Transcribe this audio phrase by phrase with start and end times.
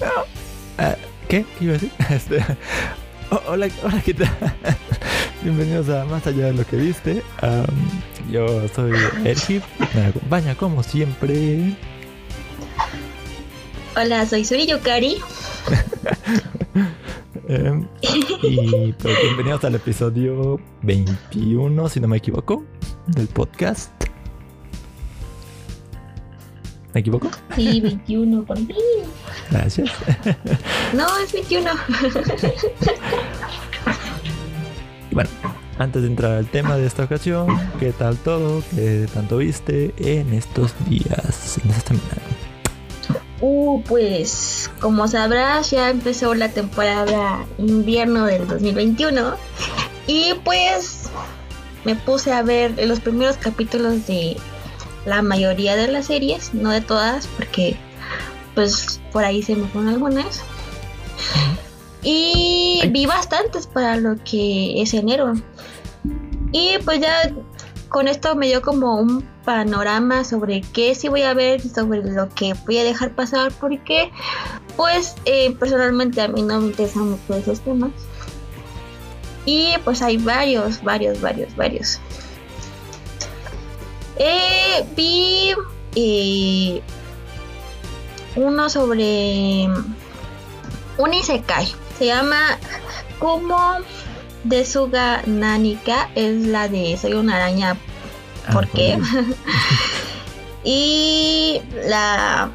[0.00, 0.96] Ah,
[1.28, 1.44] ¿Qué?
[1.58, 1.90] ¿Qué iba a decir?
[2.10, 2.44] Este,
[3.30, 4.28] oh, hola, hola, ¿qué tal?
[5.42, 7.22] Bienvenidos a Más Allá de lo que viste.
[8.30, 8.92] Yo soy
[9.24, 9.62] Ergip,
[9.94, 11.76] me acompaña como siempre.
[13.96, 15.18] Hola, soy Suri Yukari.
[17.48, 17.88] Em,
[18.42, 22.62] y pues bienvenidos al episodio 21, si no me equivoco,
[23.06, 23.90] del podcast.
[26.92, 27.30] ¿Me equivoco?
[27.56, 28.76] Sí, 21, por fin.
[29.50, 29.90] Gracias.
[30.92, 31.70] No, es 21.
[35.10, 35.30] Y bueno,
[35.78, 37.48] antes de entrar al tema de esta ocasión,
[37.78, 38.62] ¿qué tal todo?
[38.74, 42.22] ¿Qué tanto viste en estos días, en esta semana?
[43.40, 49.34] Uh, pues como sabrás, ya empezó la temporada invierno del 2021.
[50.06, 51.10] Y pues
[51.84, 54.36] me puse a ver los primeros capítulos de
[55.06, 57.76] la mayoría de las series, no de todas, porque
[58.54, 60.42] pues por ahí se me fueron algunas.
[62.02, 65.34] Y vi bastantes para lo que es enero.
[66.52, 67.32] Y pues ya
[67.88, 72.28] con esto me dio como un panorama sobre qué sí voy a ver, sobre lo
[72.28, 74.10] que voy a dejar pasar, porque
[74.76, 77.90] pues eh, personalmente a mí no me interesan mucho esos temas.
[79.44, 81.98] Y pues hay varios, varios, varios, varios.
[84.18, 85.54] Eh, vi
[85.94, 86.82] eh,
[88.38, 89.66] uno sobre
[90.98, 91.66] un isekai.
[91.98, 92.58] Se llama
[93.18, 93.78] Kumo
[94.44, 96.08] de Suga Nanika.
[96.14, 97.76] Es la de Soy una araña.
[98.52, 98.96] ¿Por Ah, qué?
[98.96, 99.34] bueno.
[100.64, 102.50] y la.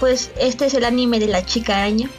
[0.00, 2.08] Pues este es el anime de la chica araña.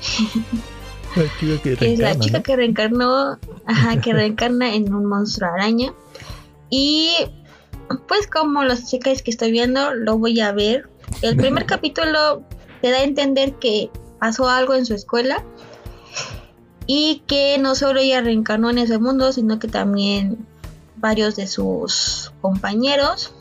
[1.16, 2.44] La chica que que es la reencarna, chica ¿no?
[2.44, 5.94] que reencarnó, ajá, que reencarna en un monstruo araña.
[6.72, 7.14] Y
[8.08, 10.90] pues como los chicas que estoy viendo, lo voy a ver.
[11.22, 12.42] El primer capítulo
[12.84, 13.90] te da a entender que
[14.20, 15.42] pasó algo en su escuela
[16.86, 20.46] y que no solo ella reencarnó en ese mundo, sino que también
[20.98, 23.34] varios de sus compañeros.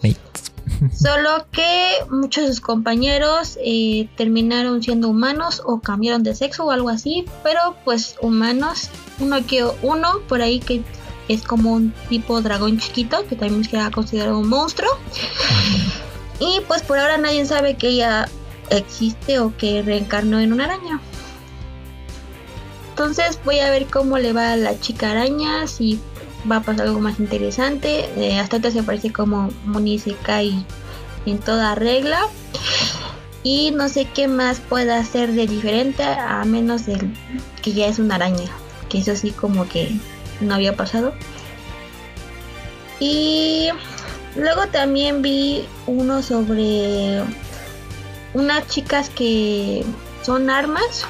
[0.97, 6.71] Solo que muchos de sus compañeros eh, terminaron siendo humanos o cambiaron de sexo o
[6.71, 8.91] algo así, pero pues humanos.
[9.19, 10.85] Uno que uno por ahí que
[11.27, 14.91] es como un tipo dragón chiquito que también se ha considerado un monstruo.
[16.39, 18.29] Y pues por ahora nadie sabe que ella
[18.77, 21.01] existe o que reencarnó en una araña.
[22.91, 25.99] Entonces voy a ver cómo le va a la chica araña, si
[26.51, 28.09] va a pasar algo más interesante.
[28.17, 30.65] Eh, hasta ahorita se parece como Munisekai
[31.27, 32.21] en toda regla.
[33.43, 37.13] Y no sé qué más pueda hacer de diferente a menos del
[37.61, 38.51] que ya es una araña.
[38.89, 39.97] Que eso sí como que
[40.41, 41.15] no había pasado.
[43.01, 43.69] Y
[44.37, 47.21] luego también vi uno sobre
[48.35, 49.85] unas chicas que
[50.23, 51.07] son armas.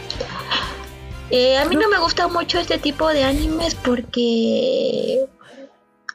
[1.31, 5.25] Eh, a mí no me gusta mucho este tipo de animes porque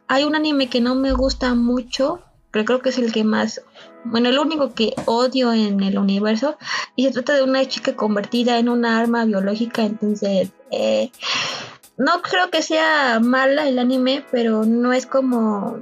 [0.07, 3.61] hay un anime que no me gusta mucho, pero creo que es el que más,
[4.03, 6.57] bueno, el único que odio en el universo.
[6.95, 11.11] Y se trata de una chica convertida en una arma biológica, entonces eh,
[11.97, 15.79] no creo que sea mala el anime, pero no es como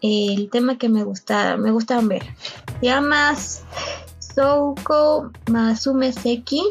[0.00, 2.24] el tema que me gusta, me gustan ver.
[2.80, 3.34] Se llama
[4.34, 6.62] Souko Masume Seki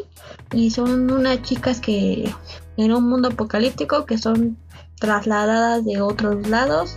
[0.52, 2.32] y son unas chicas que
[2.76, 4.56] en un mundo apocalíptico que son
[4.98, 6.96] trasladadas de otros lados.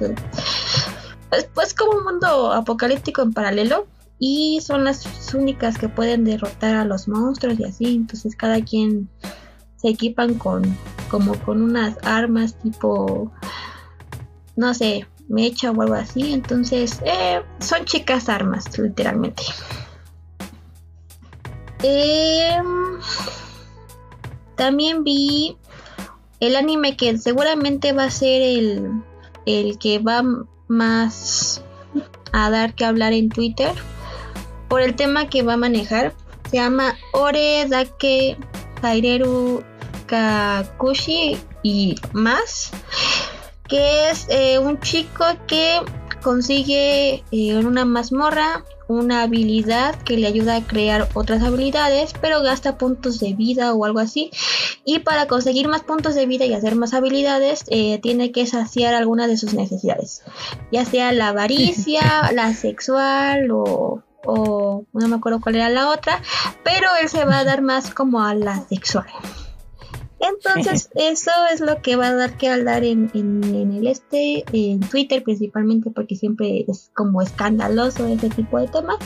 [1.30, 3.88] Pues, pues como un mundo apocalíptico en paralelo
[4.20, 7.96] y son las únicas que pueden derrotar a los monstruos y así.
[7.96, 9.10] Entonces cada quien
[9.76, 10.64] se equipan con
[11.10, 13.32] como con unas armas tipo
[14.56, 16.34] no sé mecha o algo así.
[16.34, 19.44] Entonces eh, son chicas armas literalmente.
[21.84, 23.00] Em,
[24.56, 25.58] también vi
[26.40, 29.04] el anime que seguramente va a ser el,
[29.46, 30.24] el que va
[30.68, 31.64] más
[32.34, 33.74] a dar que hablar en Twitter
[34.68, 36.14] por el tema que va a manejar.
[36.50, 38.38] Se llama Ore Dake
[40.08, 42.72] Kakushi y más.
[43.68, 45.82] Que es eh, un chico que
[46.22, 52.42] consigue eh, en una mazmorra una habilidad que le ayuda a crear otras habilidades, pero
[52.42, 54.32] gasta puntos de vida o algo así.
[54.86, 58.94] Y para conseguir más puntos de vida y hacer más habilidades, eh, tiene que saciar
[58.94, 60.24] alguna de sus necesidades,
[60.72, 62.02] ya sea la avaricia,
[62.34, 66.22] la sexual o, o no me acuerdo cuál era la otra,
[66.64, 69.08] pero él se va a dar más como a la sexual.
[70.20, 74.44] Entonces, eso es lo que va a dar que hablar en, en, en el este,
[74.52, 78.98] en Twitter principalmente, porque siempre es como escandaloso ese tipo de temas.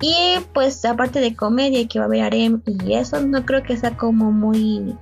[0.00, 3.76] Y pues aparte de comedia que va a haber harem y eso, no creo que
[3.76, 4.96] sea como muy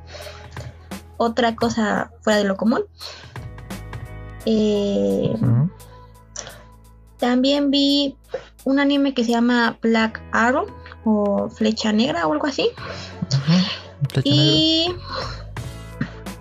[1.17, 2.83] otra cosa fuera de lo común.
[4.45, 5.35] Eh,
[7.17, 8.17] también vi
[8.65, 10.67] un anime que se llama Black Arrow
[11.05, 12.69] o Flecha Negra o algo así.
[14.25, 14.95] Y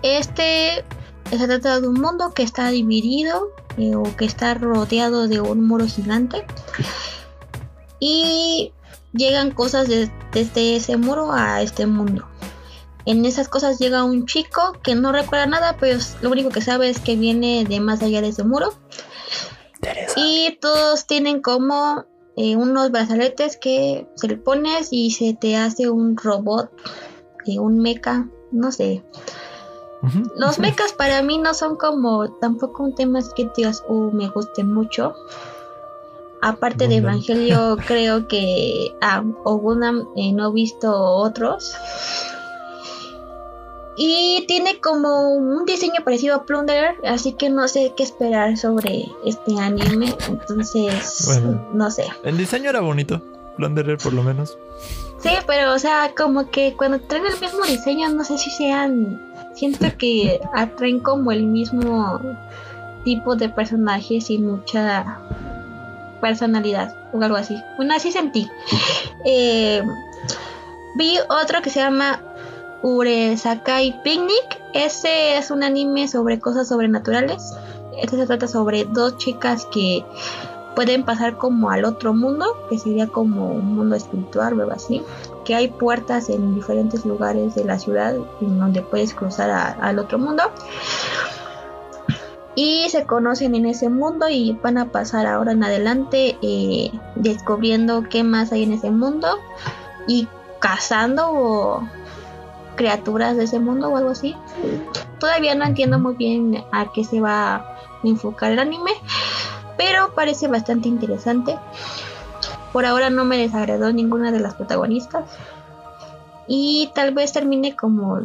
[0.02, 0.84] este
[1.30, 5.66] se trata de un mundo que está dividido eh, o que está rodeado de un
[5.66, 6.44] muro gigante.
[8.00, 8.72] Y
[9.12, 12.26] llegan cosas desde ese muro a este mundo.
[13.06, 16.88] En esas cosas llega un chico que no recuerda nada, pero lo único que sabe
[16.88, 18.74] es que viene de más allá de ese muro.
[20.16, 22.04] Y todos tienen como
[22.36, 26.70] eh, unos brazaletes que se le pones y se te hace un robot,
[27.46, 29.02] eh, un mecha, no sé.
[30.34, 34.64] Los mechas para mí no son como tampoco un tema que digas, uh, me guste
[34.64, 35.14] mucho.
[36.40, 41.74] Aparte de Evangelio, creo que ah, Ogunam eh, no he visto otros.
[43.96, 49.04] Y tiene como un diseño parecido a Plunderer, así que no sé qué esperar sobre
[49.26, 50.14] este anime.
[50.26, 51.42] Entonces,
[51.74, 52.06] no sé.
[52.24, 53.20] El diseño era bonito,
[53.58, 54.56] Plunderer por lo menos.
[55.22, 59.20] Sí, pero o sea, como que cuando traen el mismo diseño, no sé si sean.
[59.54, 62.20] Siento que atraen como el mismo
[63.04, 65.18] tipo de personajes sin mucha
[66.20, 67.56] personalidad o algo así.
[67.76, 68.48] Bueno, así sentí.
[69.24, 69.82] Eh,
[70.96, 72.22] vi otro que se llama
[72.82, 74.60] Uresakai Picnic.
[74.72, 77.54] Ese es un anime sobre cosas sobrenaturales.
[78.00, 80.04] Este se trata sobre dos chicas que
[80.74, 85.02] pueden pasar como al otro mundo, que sería como un mundo espiritual o algo así.
[85.44, 90.18] Que hay puertas en diferentes lugares de la ciudad en donde puedes cruzar al otro
[90.18, 90.44] mundo.
[92.54, 98.04] Y se conocen en ese mundo y van a pasar ahora en adelante eh, descubriendo
[98.08, 99.38] qué más hay en ese mundo
[100.06, 100.28] y
[100.58, 101.88] cazando o
[102.74, 104.34] criaturas de ese mundo o algo así.
[105.18, 108.92] Todavía no entiendo muy bien a qué se va a enfocar el anime,
[109.76, 111.56] pero parece bastante interesante.
[112.72, 115.24] Por ahora no me desagradó ninguna de las protagonistas.
[116.46, 118.20] Y tal vez termine como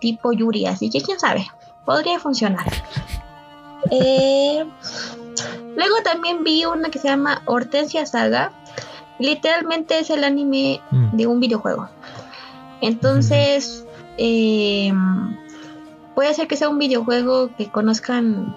[0.00, 1.46] tipo Yuri, así que quién sabe,
[1.84, 2.66] podría funcionar.
[3.90, 4.64] Eh,
[5.76, 8.50] luego también vi una que se llama Hortensia Saga.
[9.18, 11.14] Literalmente es el anime mm.
[11.14, 11.90] de un videojuego.
[12.80, 13.84] Entonces,
[14.16, 14.90] eh,
[16.14, 18.56] puede ser que sea un videojuego que conozcan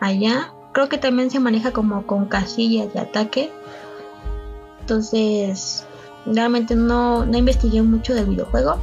[0.00, 0.52] allá.
[0.76, 3.50] Creo que también se maneja como con casillas de ataque.
[4.80, 5.86] Entonces,
[6.26, 8.76] realmente no, no investigué mucho del videojuego.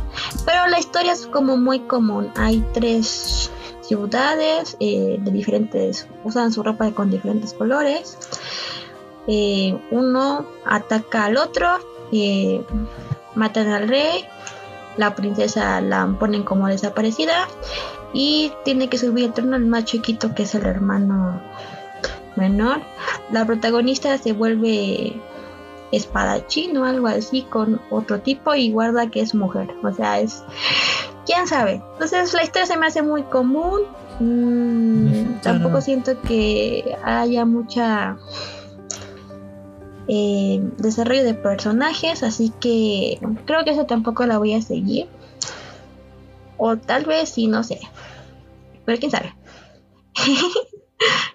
[0.43, 2.31] Pero la historia es como muy común.
[2.35, 3.51] Hay tres
[3.81, 8.17] ciudades eh, de diferentes, usan su ropa con diferentes colores.
[9.27, 11.77] Eh, uno ataca al otro,
[13.35, 14.25] matan al rey
[14.97, 17.47] la princesa la ponen como desaparecida
[18.13, 21.41] y tiene que subir el trono el más chiquito que es el hermano
[22.35, 22.81] menor.
[23.31, 25.13] La protagonista se vuelve
[25.91, 29.69] espadachín o algo así con otro tipo y guarda que es mujer.
[29.83, 30.43] O sea, es...
[31.25, 31.81] ¿Quién sabe?
[31.93, 33.81] Entonces la historia se me hace muy común.
[34.19, 38.17] Mm, tampoco siento que haya mucha
[40.07, 45.07] eh, desarrollo de personajes, así que creo que eso tampoco la voy a seguir.
[46.57, 47.79] O tal vez sí, no sé.
[48.85, 49.33] Pero quién sabe.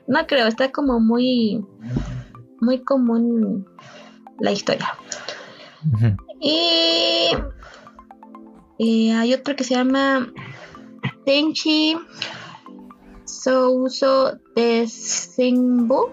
[0.06, 1.64] no creo, está como muy
[2.60, 3.66] muy común
[4.40, 4.94] la historia.
[6.40, 7.30] Y
[8.78, 10.32] eh, hay otro que se llama
[11.24, 11.96] Tenchi
[13.24, 16.12] Souso Desenbo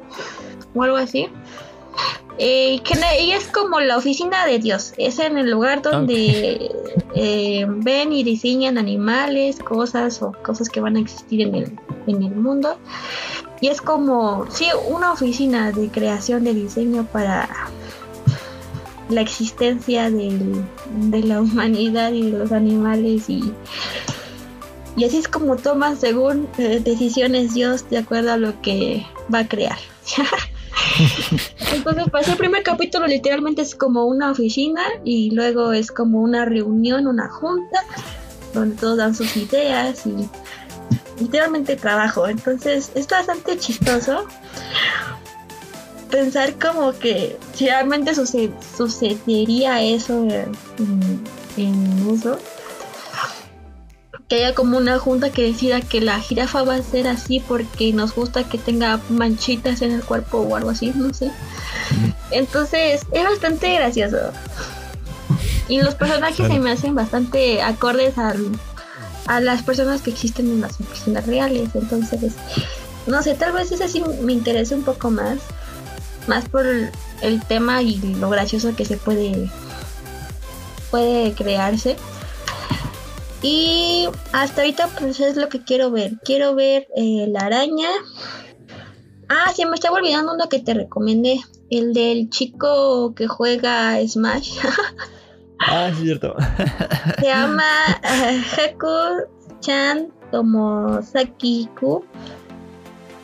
[0.74, 1.30] o algo así.
[2.38, 2.82] Eh,
[3.22, 4.94] y es como la oficina de Dios.
[4.98, 6.70] Es en el lugar donde
[7.16, 12.24] eh, ven y diseñan animales, cosas o cosas que van a existir en el, en
[12.24, 12.78] el mundo.
[13.62, 17.48] Y es como, sí, una oficina de creación de diseño para
[19.10, 23.54] la existencia de la humanidad y de los animales y,
[24.98, 29.40] y así es como toma según eh, decisiones Dios de acuerdo a lo que va
[29.40, 29.78] a crear.
[31.74, 36.46] Entonces, pues el primer capítulo literalmente es como una oficina y luego es como una
[36.46, 37.80] reunión, una junta,
[38.54, 40.30] donde todos dan sus ideas y
[41.22, 42.28] literalmente trabajo.
[42.28, 44.26] Entonces, es bastante chistoso
[46.10, 51.24] pensar como que realmente sucedería eso en,
[51.58, 52.38] en uso
[54.28, 57.94] que haya como una junta que decida que la jirafa va a ser así porque
[57.94, 61.32] nos gusta que tenga manchitas en el cuerpo o algo así, no sé.
[62.32, 64.18] Entonces es bastante gracioso.
[65.68, 68.52] Y los personajes se me hacen bastante acordes al,
[69.28, 71.70] a las personas que existen en las oficinas reales.
[71.74, 72.34] Entonces,
[73.08, 75.40] no sé, tal vez ese sí me interesa un poco más.
[76.28, 76.66] Más por
[77.22, 79.50] el tema y lo gracioso que se puede
[80.90, 81.98] puede crearse.
[83.48, 86.14] Y hasta ahorita pues es lo que quiero ver.
[86.26, 87.90] Quiero ver eh, la araña.
[89.30, 91.42] Ah, se me estaba olvidando uno que te recomendé.
[91.70, 94.58] El del chico que juega Smash.
[95.60, 96.34] ah, es cierto.
[97.20, 97.70] se llama
[98.02, 102.04] uh, Haku-chan Tomosakiku.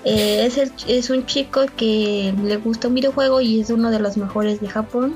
[0.05, 3.97] Eh, es, el, es un chico que le gusta un videojuego y es uno de
[3.97, 5.15] los mejores de Japón.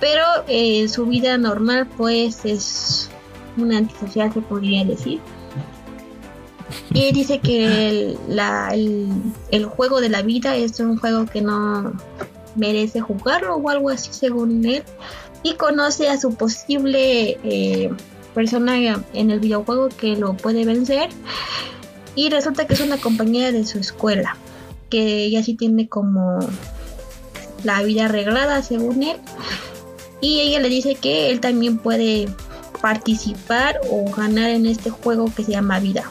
[0.00, 3.08] Pero eh, su vida normal pues es
[3.56, 5.20] una antisocial se podría decir.
[6.92, 8.16] Y dice que
[9.50, 11.92] el, juego de la vida es un juego que no
[12.56, 14.82] merece jugarlo o algo así según él.
[15.42, 17.90] Y conoce a su posible eh,
[18.34, 18.76] persona
[19.14, 21.08] en el videojuego que lo puede vencer.
[22.14, 24.36] Y resulta que es una compañera de su escuela.
[24.90, 26.40] Que ella sí tiene como
[27.64, 29.16] la vida arreglada según él.
[30.20, 32.28] Y ella le dice que él también puede
[32.80, 36.04] participar o ganar en este juego que se llama vida.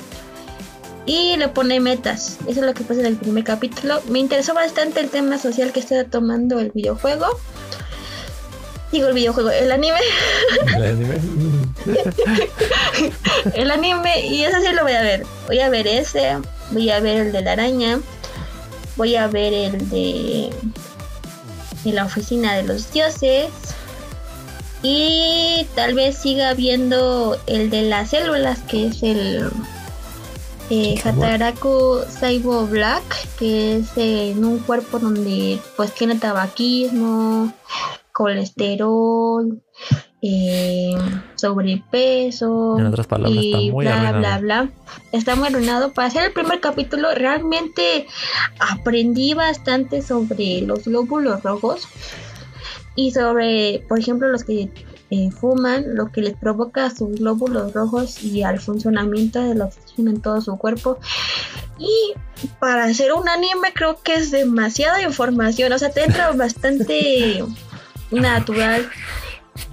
[1.05, 2.38] Y le pone metas.
[2.47, 4.01] Eso es lo que pasa en el primer capítulo.
[4.09, 7.25] Me interesó bastante el tema social que está tomando el videojuego.
[8.91, 9.97] Digo el videojuego, el anime.
[10.75, 11.19] El anime.
[13.55, 14.27] el anime.
[14.27, 15.25] Y eso sí lo voy a ver.
[15.47, 16.38] Voy a ver ese.
[16.71, 17.99] Voy a ver el de la araña.
[18.95, 20.49] Voy a ver el de...
[21.85, 23.49] En la oficina de los dioses
[24.81, 29.50] y tal vez siga viendo el de las células, que es el
[30.69, 33.03] eh, Hataraku Saibo Black,
[33.38, 37.51] que es en un cuerpo donde pues tiene tabaquismo,
[38.13, 39.62] colesterol,
[40.21, 40.95] eh,
[41.36, 44.69] sobrepeso en otras palabras, y está muy bla bla bla.
[45.12, 45.91] Está muy arruinado.
[45.93, 48.05] Para hacer el primer capítulo realmente
[48.59, 51.88] aprendí bastante sobre los glóbulos rojos
[52.96, 54.69] y sobre, por ejemplo, los que
[55.12, 60.12] eh, fuman, lo que les provoca sus glóbulos rojos y al funcionamiento de la oxígeno
[60.12, 61.00] en todo su cuerpo.
[61.77, 62.13] Y
[62.60, 67.43] para hacer un anime creo que es demasiada información, o sea, te entra bastante
[68.12, 68.89] natural.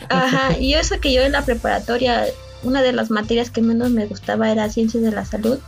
[0.09, 2.25] Ajá, y eso que yo en la preparatoria,
[2.63, 5.59] una de las materias que menos me gustaba era ciencias de la salud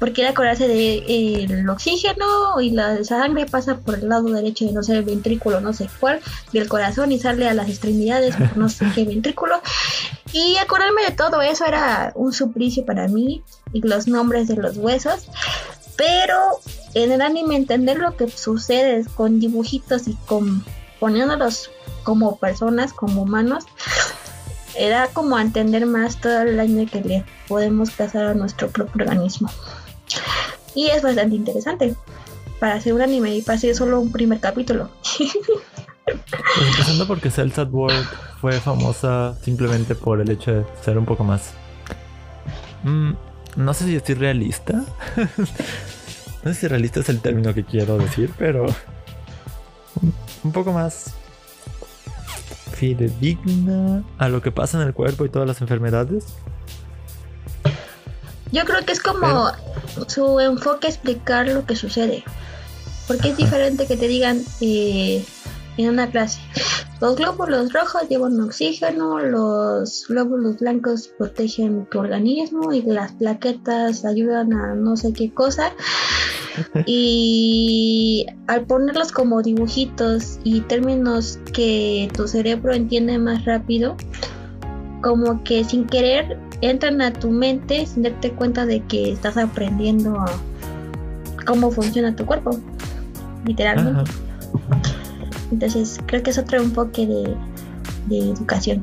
[0.00, 4.72] porque acordarse del de, el oxígeno y la sangre pasa por el lado derecho de
[4.72, 6.20] no sé, el ventrículo, no sé cuál,
[6.54, 9.60] del corazón y sale a las extremidades por no sé qué ventrículo.
[10.32, 14.78] Y acordarme de todo eso era un suplicio para mí y los nombres de los
[14.78, 15.28] huesos.
[15.96, 16.38] Pero
[16.94, 20.64] en el anime entender lo que sucede con dibujitos y con
[20.98, 21.70] poniéndolos
[22.04, 23.64] como personas, como humanos,
[24.78, 29.50] era como entender más todo el daño que le podemos causar a nuestro propio organismo.
[30.74, 31.94] Y es bastante interesante
[32.58, 34.90] para hacer un anime y para hacer solo un primer capítulo.
[36.04, 41.04] Pues empezando porque Cells at Work fue famosa simplemente por el hecho de ser un
[41.04, 41.52] poco más.
[42.84, 43.12] Mm,
[43.56, 44.84] no sé si estoy realista.
[46.44, 48.66] no sé si realista es el término que quiero decir, pero.
[50.42, 51.14] Un poco más
[52.72, 56.34] fidedigna a lo que pasa en el cuerpo y todas las enfermedades.
[58.52, 59.50] Yo creo que es como
[60.08, 62.24] su enfoque explicar lo que sucede.
[63.06, 65.24] Porque es diferente que te digan eh,
[65.76, 66.40] en una clase.
[67.00, 74.52] Los glóbulos rojos llevan oxígeno, los glóbulos blancos protegen tu organismo y las plaquetas ayudan
[74.52, 75.72] a no sé qué cosa.
[76.84, 83.96] Y al ponerlos como dibujitos y términos que tu cerebro entiende más rápido,
[85.00, 90.24] como que sin querer entran a tu mente sin darte cuenta de que estás aprendiendo
[91.46, 92.58] cómo funciona tu cuerpo,
[93.44, 94.10] literalmente.
[95.50, 97.34] Entonces creo que es otro enfoque de,
[98.06, 98.82] de educación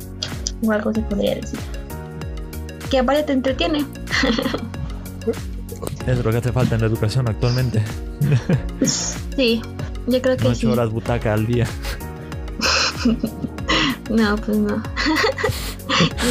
[0.63, 1.59] o algo se podría decir.
[2.89, 3.85] Que aparte te entretiene.
[6.07, 7.83] es lo que hace falta en la educación actualmente.
[9.35, 9.61] sí,
[10.07, 10.65] yo creo que sí.
[10.65, 11.67] horas butaca al día.
[14.09, 14.81] no, pues no.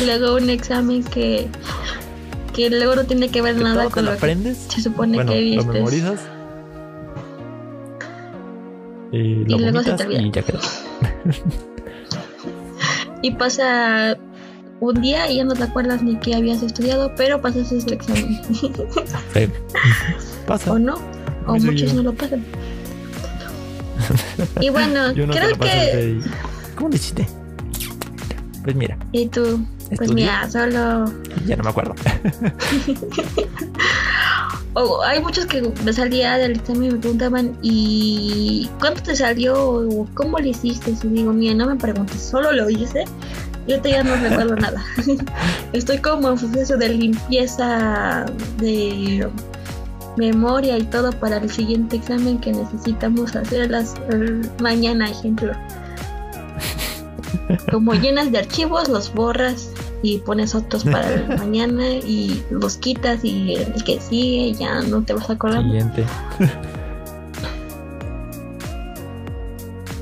[0.00, 1.48] Y luego un examen que
[2.56, 4.66] que luego no tiene que ver nada con lo, que aprendes?
[4.68, 5.66] se supone que viste.
[5.66, 6.20] Lo memorizas.
[9.12, 10.22] Y, lo y luego se te olvida.
[10.22, 10.60] Y ya quedó.
[13.22, 14.16] y pasa
[14.80, 18.40] un día y ya no te acuerdas ni qué habías estudiado, pero pasas ese examen.
[18.54, 18.72] sí.
[20.46, 20.72] Pasa.
[20.72, 20.94] O no,
[21.46, 22.42] o muchos no lo pasan.
[24.60, 26.20] Y bueno, creo lo que...
[26.75, 27.28] ¿Cómo lo hiciste?
[28.66, 29.64] Pues mira, ¿Y tú?
[29.96, 31.04] Pues mira, solo...
[31.46, 31.94] ya no me acuerdo.
[34.75, 39.54] o hay muchos que me salía del examen y me preguntaban, ¿y cuánto te salió?
[39.56, 40.90] o ¿Cómo lo hiciste?
[40.90, 43.04] Y digo, mira, no me preguntes, solo lo hice.
[43.68, 44.85] Yo te ya no recuerdo nada.
[45.73, 48.26] Estoy como en proceso de limpieza
[48.58, 49.28] de
[50.16, 55.52] memoria y todo para el siguiente examen que necesitamos hacer las el- mañana, ejemplo.
[57.71, 59.71] Como llenas de archivos, los borras
[60.02, 65.02] y pones otros para el mañana y los quitas y el que sigue ya no
[65.02, 65.62] te vas a acordar.
[65.62, 66.04] Siguiente.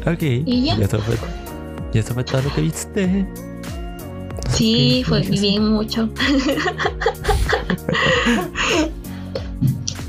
[0.06, 0.22] ok.
[0.22, 0.74] Y ya.
[0.76, 1.16] eso fue,
[1.92, 3.26] y eso fue todo lo que viste.
[4.50, 5.32] Sí, fue eso.
[5.32, 6.08] bien mucho.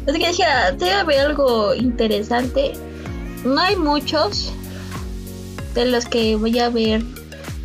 [0.06, 0.44] es que dije,
[0.78, 2.74] debe haber algo interesante.
[3.44, 4.52] No hay muchos
[5.76, 7.04] de los que voy a ver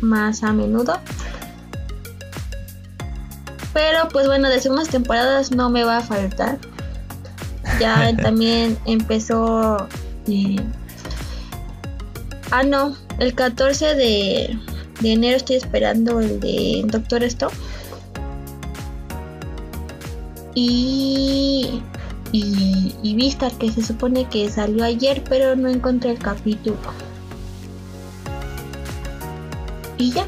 [0.01, 0.99] más a menudo.
[3.73, 6.59] Pero pues bueno, de segundas temporadas no me va a faltar.
[7.79, 9.87] Ya también empezó...
[10.27, 10.57] eh,
[12.53, 14.59] Ah, no, el 14 de,
[14.99, 17.55] de enero estoy esperando el de Doctor Stone.
[20.53, 21.81] Y,
[22.33, 26.75] y, y Vista, que se supone que salió ayer, pero no encontré el capítulo.
[30.09, 30.25] Ya.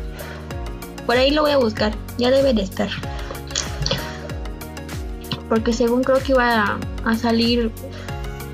[1.06, 1.92] Por ahí lo voy a buscar.
[2.18, 2.90] Ya debe de estar.
[5.50, 7.72] Porque según creo que iba a, a salir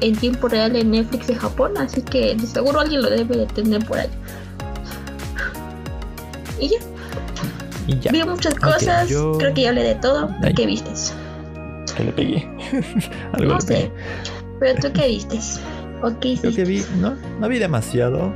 [0.02, 1.74] en tiempo real en Netflix de Japón.
[1.78, 4.10] Así que de seguro alguien lo debe de tener por ahí.
[6.60, 6.78] Y ya.
[7.88, 8.12] Y ya.
[8.12, 9.08] Vi muchas cosas.
[9.10, 10.30] yo- Creo que ya hablé de todo.
[10.44, 10.54] Ay.
[10.54, 11.14] ¿Qué vistes?
[11.96, 12.48] Que le pegué.
[13.34, 13.68] Algo No le sé.
[13.68, 13.92] pegué.
[14.60, 15.60] Pero tú qué vistes?
[16.02, 16.64] ¿O qué que hiciste?
[16.66, 18.34] vi, no, no vi demasiado.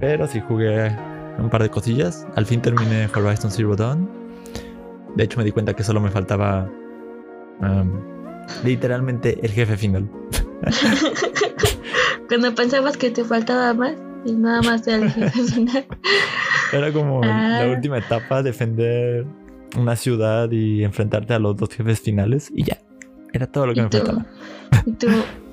[0.00, 0.94] Pero sí jugué
[1.38, 2.26] un par de cosillas.
[2.36, 4.08] Al fin terminé Horizon Zero Dawn.
[5.16, 6.68] De hecho, me di cuenta que solo me faltaba
[7.60, 7.90] um,
[8.64, 10.08] literalmente el jefe final.
[12.28, 15.86] Cuando pensabas que te faltaba más y nada más era el jefe final.
[16.72, 17.60] Era como Ah.
[17.64, 19.24] la última etapa, defender
[19.76, 22.78] una ciudad y enfrentarte a los dos jefes finales y ya.
[23.32, 23.98] Era todo lo que ¿Y me tú?
[23.98, 24.26] faltaba.
[24.86, 25.06] Y tú,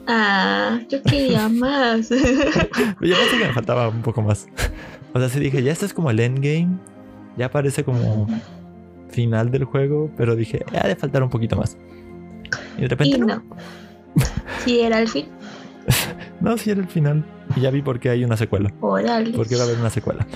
[0.07, 2.10] ah, yo quería más.
[2.10, 4.47] Yo pensé que me faltaba un poco más.
[5.13, 6.78] O sea, sí dije, ya esto es como el endgame.
[7.38, 8.28] Ya parece como
[9.10, 11.78] final del juego, pero dije, ha de faltar un poquito más.
[12.78, 13.28] Y de repente y no.
[13.28, 13.43] no.
[14.63, 15.28] Sí, era el fin.
[16.41, 17.23] No, sí era el final.
[17.56, 18.73] Y ya vi por qué hay una secuela.
[18.82, 19.32] Órale.
[19.32, 20.28] Porque va a haber una secuela.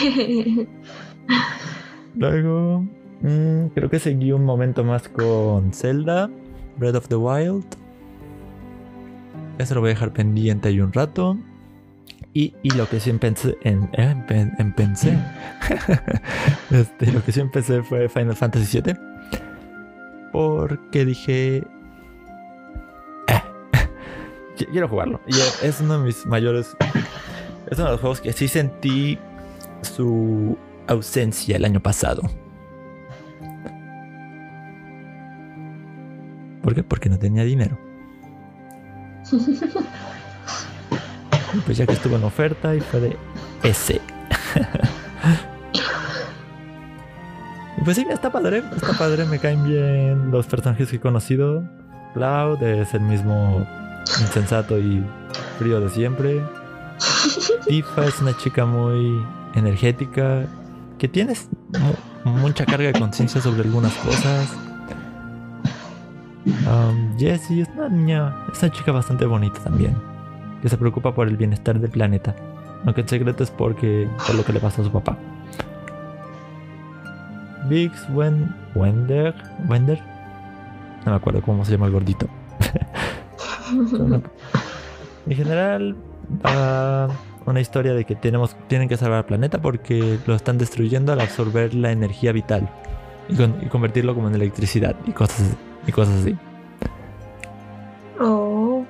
[2.16, 2.84] Luego,
[3.20, 6.28] mm, creo que seguí un momento más con Zelda,
[6.78, 7.64] Breath of the Wild.
[9.58, 11.38] Eso lo voy a dejar pendiente ahí un rato.
[12.36, 14.12] Y, lo que sí empecé, en, eh,
[16.70, 18.96] este, lo que sí empecé fue Final Fantasy VII.
[20.32, 21.58] Porque dije,
[23.28, 23.42] "Eh,
[24.56, 25.20] qui- quiero jugarlo.
[25.28, 26.76] Y es uno de mis mayores,
[27.70, 29.16] es uno de los juegos que sí sentí
[29.82, 32.22] su ausencia el año pasado.
[36.62, 36.82] ¿Por qué?
[36.82, 37.78] Porque no tenía dinero.
[41.66, 43.16] Pues ya que estuvo en oferta y fue de
[43.62, 44.00] ese.
[47.84, 51.62] pues sí, está padre, está padre, me caen bien los personajes que he conocido.
[52.14, 53.66] Cloud es el mismo
[54.20, 55.04] insensato y
[55.58, 56.42] frío de siempre.
[57.66, 59.20] Tifa es una chica muy
[59.54, 60.46] energética,
[60.98, 61.34] que tiene
[62.24, 64.48] mu- mucha carga de conciencia sobre algunas cosas.
[66.46, 69.96] Um, Jessie es una niña, es una chica bastante bonita también,
[70.64, 72.34] que se preocupa por el bienestar del planeta,
[72.86, 75.18] aunque en secreto es porque por lo que le pasa a su papá.
[77.68, 79.34] Biggs Wen, Wender,
[79.68, 80.00] Wender,
[81.04, 82.26] no me acuerdo cómo se llama el gordito.
[85.26, 85.96] En general,
[86.44, 87.08] va
[87.46, 91.20] una historia de que tenemos, tienen que salvar al planeta porque lo están destruyendo al
[91.20, 92.68] absorber la energía vital
[93.30, 96.36] y, y convertirlo como en electricidad y cosas, y cosas así.
[98.20, 98.84] oh.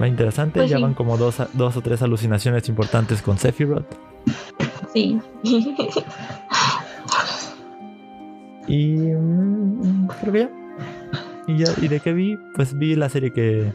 [0.00, 0.82] Va interesante, Pues ya sí.
[0.82, 3.86] van como dos, dos o tres alucinaciones importantes con Sephiroth.
[4.92, 5.18] Sí.
[8.68, 10.50] Y mm, creo que ya.
[11.46, 11.66] Y, ya.
[11.80, 13.72] y de qué vi, pues vi la serie que, de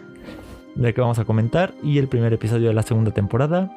[0.76, 3.72] la que vamos a comentar y el primer episodio de la segunda temporada.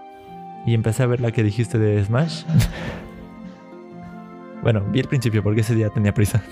[0.66, 2.42] Y empecé a ver la que dijiste de Smash.
[4.62, 6.42] bueno, vi el principio porque ese día tenía prisa.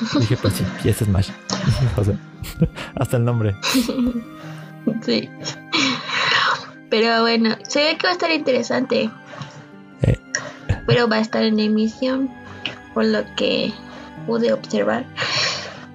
[0.20, 1.30] Dije, pues sí, y es Smash.
[1.96, 2.14] o sea,
[2.96, 3.56] hasta el nombre.
[5.02, 5.28] sí.
[6.90, 9.10] Pero bueno, se ve que va a estar interesante.
[10.02, 10.18] Eh.
[10.86, 12.30] Pero va a estar en emisión,
[12.94, 13.72] por lo que
[14.26, 15.04] pude observar.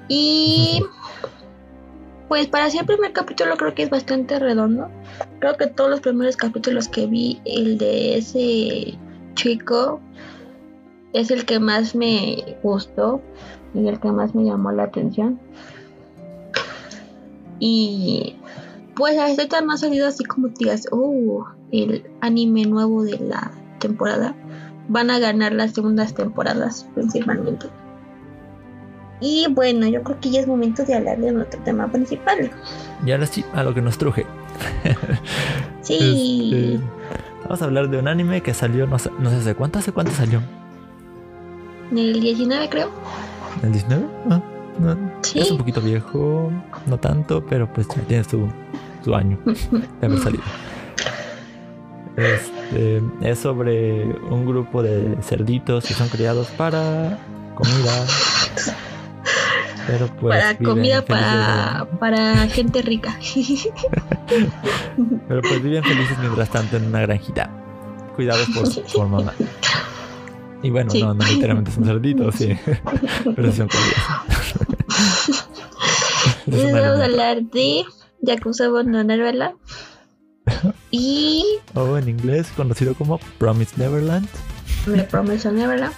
[0.08, 0.84] Y
[2.28, 4.90] pues para ser el primer capítulo creo que es bastante redondo.
[5.40, 8.98] Creo que todos los primeros capítulos que vi, el de ese
[9.36, 10.00] chico,
[11.14, 13.22] es el que más me gustó
[13.74, 15.40] y el que más me llamó la atención.
[17.60, 18.36] Y
[18.96, 23.52] pues a este no ha salido así como digas, oh, el anime nuevo de la
[23.80, 24.36] temporada.
[24.90, 27.68] Van a ganar las segundas temporadas principalmente.
[29.22, 32.52] Y bueno, yo creo que ya es momento de hablar de nuestro tema principal.
[33.06, 34.26] Y ahora sí, a lo que nos truje.
[35.84, 36.50] Sí.
[36.54, 36.86] Este,
[37.44, 39.92] vamos a hablar de un anime que salió, no sé, no sé hace cuánto, hace
[39.92, 40.42] cuánto salió.
[41.92, 42.90] En el 19 creo.
[43.64, 44.06] ¿El 19?
[44.30, 44.42] Ah,
[44.80, 45.40] no, Sí.
[45.40, 46.52] Es un poquito viejo,
[46.86, 48.48] no tanto, pero pues ya tiene su,
[49.04, 50.44] su año de haber salido.
[52.18, 57.18] Este, es sobre un grupo de cerditos que son criados para
[57.56, 58.06] comida.
[59.88, 63.18] Pero pues para comida para, para gente rica.
[65.28, 67.50] pero pues viven felices mientras tanto en una granjita.
[68.16, 69.34] Cuidados por, por mamá.
[70.64, 71.02] Y bueno, Sí.
[71.04, 72.58] no, no literalmente son cerditos, sí.
[73.36, 73.70] pero sí son
[76.46, 77.84] Entonces vamos a hablar de
[78.22, 79.54] Yakuza Bono Novela.
[80.92, 84.28] Y O en inglés conocido como Promised Neverland.
[84.86, 85.94] The Promise Neverland.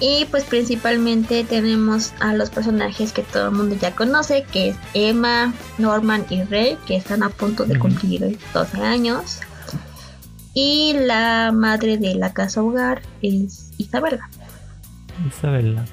[0.00, 4.76] Y pues principalmente tenemos a los personajes que todo el mundo ya conoce, que es
[4.94, 9.38] Emma, Norman y Rey, que están a punto de cumplir 12 años.
[10.54, 14.28] Y la madre de la casa hogar es Isabela.
[15.26, 15.84] Isabela.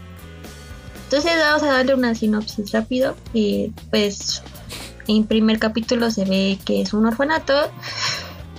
[1.06, 3.16] Entonces vamos a darle una sinopsis rápido.
[3.34, 4.44] Eh, pues
[5.08, 7.54] en primer capítulo se ve que es un orfanato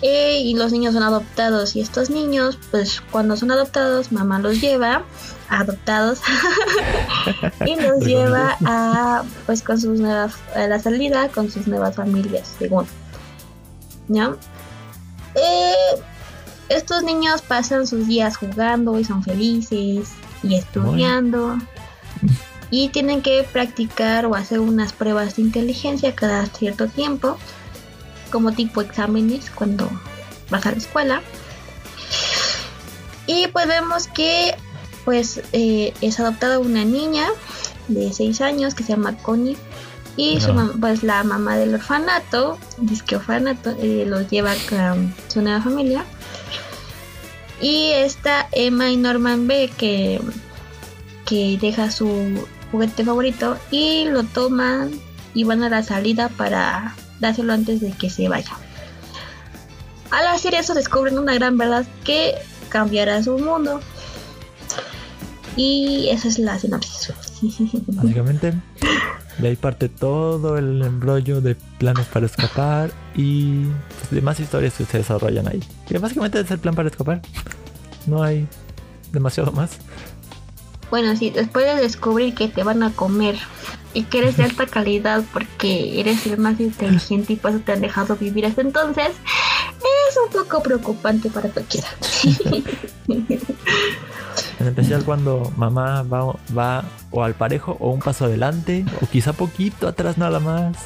[0.02, 4.60] eh, y los niños son adoptados y estos niños pues cuando son adoptados mamá los
[4.60, 5.04] lleva
[5.48, 6.20] adoptados
[7.66, 12.56] y los lleva a pues con sus nuevas a la salida con sus nuevas familias
[12.58, 12.86] según
[14.08, 14.34] ¿ya?
[15.34, 15.74] Eh,
[16.68, 20.10] estos niños pasan sus días jugando y son felices
[20.42, 21.58] y estudiando.
[22.70, 27.36] Y tienen que practicar o hacer unas pruebas de inteligencia cada cierto tiempo
[28.30, 29.90] como tipo exámenes cuando
[30.50, 31.22] vas a la escuela.
[33.26, 34.54] Y pues vemos que
[35.04, 37.26] pues eh, es adoptada una niña
[37.88, 39.56] de 6 años que se llama Connie
[40.16, 45.62] y su pues la mamá del orfanato, disque orfanato, eh, los lleva con su nueva
[45.62, 46.04] familia.
[47.60, 50.20] Y esta Emma y Norman B que,
[51.26, 54.90] que deja su juguete favorito y lo toman
[55.34, 58.56] y van a la salida para dárselo antes de que se vaya.
[60.10, 62.34] Al hacer eso descubren una gran verdad que
[62.68, 63.80] cambiará su mundo.
[65.56, 67.12] Y esa es la sinopsis.
[67.86, 68.54] Básicamente,
[69.40, 74.84] de ahí parte todo el embrollo de planes para escapar y pues, demás historias que
[74.84, 75.62] se desarrollan ahí.
[75.88, 77.22] Que básicamente es el plan para escapar.
[78.06, 78.46] No hay
[79.12, 79.78] demasiado más.
[80.90, 83.36] Bueno, sí, después de descubrir que te van a comer
[83.94, 87.72] y que eres de alta calidad porque eres el más inteligente y por eso te
[87.72, 91.88] han dejado vivir hasta entonces, es un poco preocupante para cualquiera.
[94.58, 99.32] En especial cuando mamá va, va o al parejo o un paso adelante o quizá
[99.32, 100.76] poquito atrás nada más.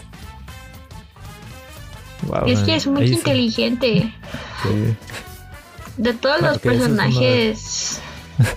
[2.28, 4.14] Wow, es que es muy inteligente.
[4.62, 4.96] sí.
[5.96, 8.00] De todos los es de- personajes.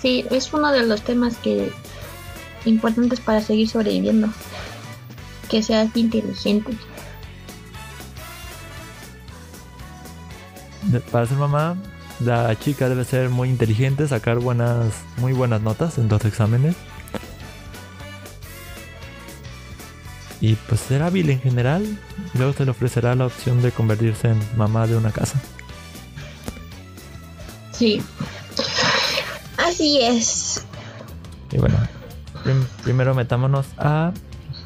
[0.00, 1.72] Sí, es uno de los temas que
[2.64, 4.28] importantes para seguir sobreviviendo.
[5.48, 6.72] Que seas inteligente.
[11.10, 11.76] Para ser mamá,
[12.20, 16.74] la chica debe ser muy inteligente, sacar buenas, muy buenas notas en los exámenes.
[20.40, 21.98] Y pues ser hábil en general.
[22.34, 25.40] Luego se le ofrecerá la opción de convertirse en mamá de una casa.
[27.72, 28.02] Sí.
[29.56, 30.64] Así es.
[31.52, 31.76] Y bueno,
[32.44, 34.12] prim- primero metámonos a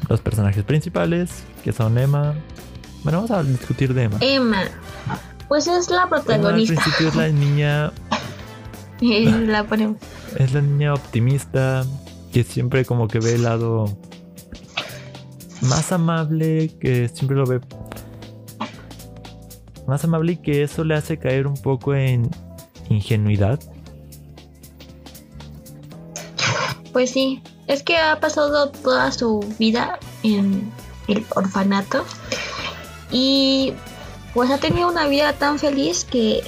[0.09, 2.33] los personajes principales, que son Emma.
[3.03, 4.17] Bueno, vamos a discutir de Emma.
[4.21, 4.63] Emma.
[5.47, 6.75] Pues es la Emma al protagonista.
[6.81, 7.91] principio es la niña
[9.47, 9.97] la ponemos.
[10.37, 11.85] Es la niña optimista
[12.31, 13.85] que siempre como que ve el lado
[15.61, 17.59] más amable, que siempre lo ve
[19.87, 22.29] más amable y que eso le hace caer un poco en
[22.89, 23.59] ingenuidad.
[26.91, 27.41] Pues sí.
[27.67, 30.71] Es que ha pasado toda su vida en
[31.07, 32.05] el orfanato
[33.11, 33.73] y
[34.33, 36.43] pues ha tenido una vida tan feliz que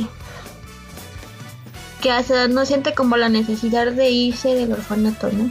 [2.02, 5.50] que hasta no siente como la necesidad de irse del orfanato, ¿no?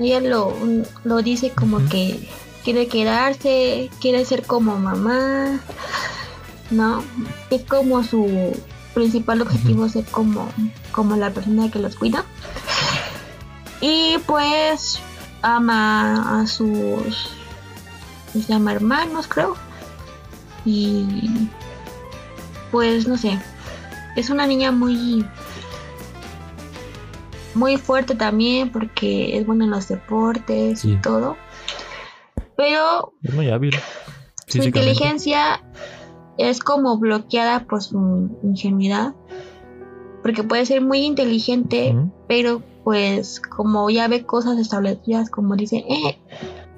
[0.00, 0.52] Ella lo,
[1.04, 2.28] lo dice como que
[2.64, 5.60] quiere quedarse, quiere ser como mamá,
[6.72, 7.04] ¿no?
[7.50, 8.52] Es como su
[8.94, 10.48] principal objetivo ser como,
[10.90, 12.24] como la persona que los cuida.
[13.80, 15.00] Y pues
[15.42, 17.30] ama a sus,
[18.32, 19.56] se llama hermanos, creo.
[20.64, 21.48] Y
[22.70, 23.38] pues no sé,
[24.16, 25.24] es una niña muy
[27.54, 31.36] muy fuerte también porque es buena en los deportes y todo.
[32.56, 33.74] Pero es muy hábil.
[34.46, 35.62] Su inteligencia
[36.38, 39.14] es como bloqueada por su ingenuidad.
[40.22, 41.94] Porque puede ser muy inteligente,
[42.28, 46.18] pero pues como ya ve cosas establecidas, como dice, eh,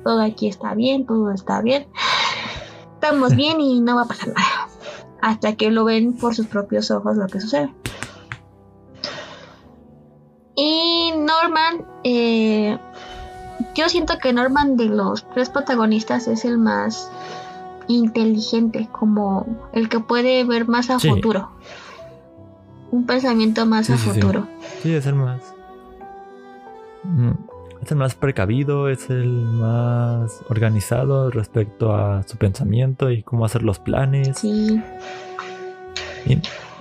[0.04, 1.88] todo aquí está bien, todo está bien,
[2.94, 4.68] estamos bien y no va a pasar nada.
[5.20, 7.74] Hasta que lo ven por sus propios ojos lo que sucede.
[10.54, 12.78] Y Norman, eh,
[13.74, 17.10] yo siento que Norman de los tres protagonistas es el más
[17.88, 21.50] inteligente, como el que puede ver más a futuro.
[22.90, 24.46] Un pensamiento más a futuro.
[24.82, 24.94] Sí.
[24.94, 25.55] es el más.
[27.82, 33.62] Es el más precavido, es el más organizado respecto a su pensamiento y cómo hacer
[33.62, 34.38] los planes.
[34.38, 34.82] Sí.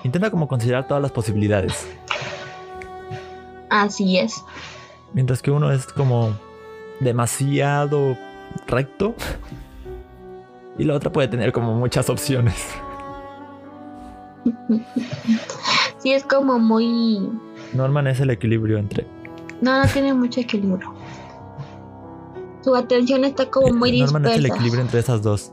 [0.04, 1.88] intenta como considerar todas las posibilidades.
[3.70, 4.44] Así es.
[5.14, 6.34] Mientras que uno es como
[7.00, 8.18] demasiado
[8.68, 9.16] recto
[10.78, 12.56] y la otra puede tener como muchas opciones.
[15.98, 17.32] Sí, es como muy...
[17.74, 19.08] Norman es el equilibrio entre...
[19.62, 20.94] No, no tiene mucho equilibrio.
[22.62, 24.14] Su atención está como muy dispersa.
[24.14, 25.52] Norman es el equilibrio entre esas dos.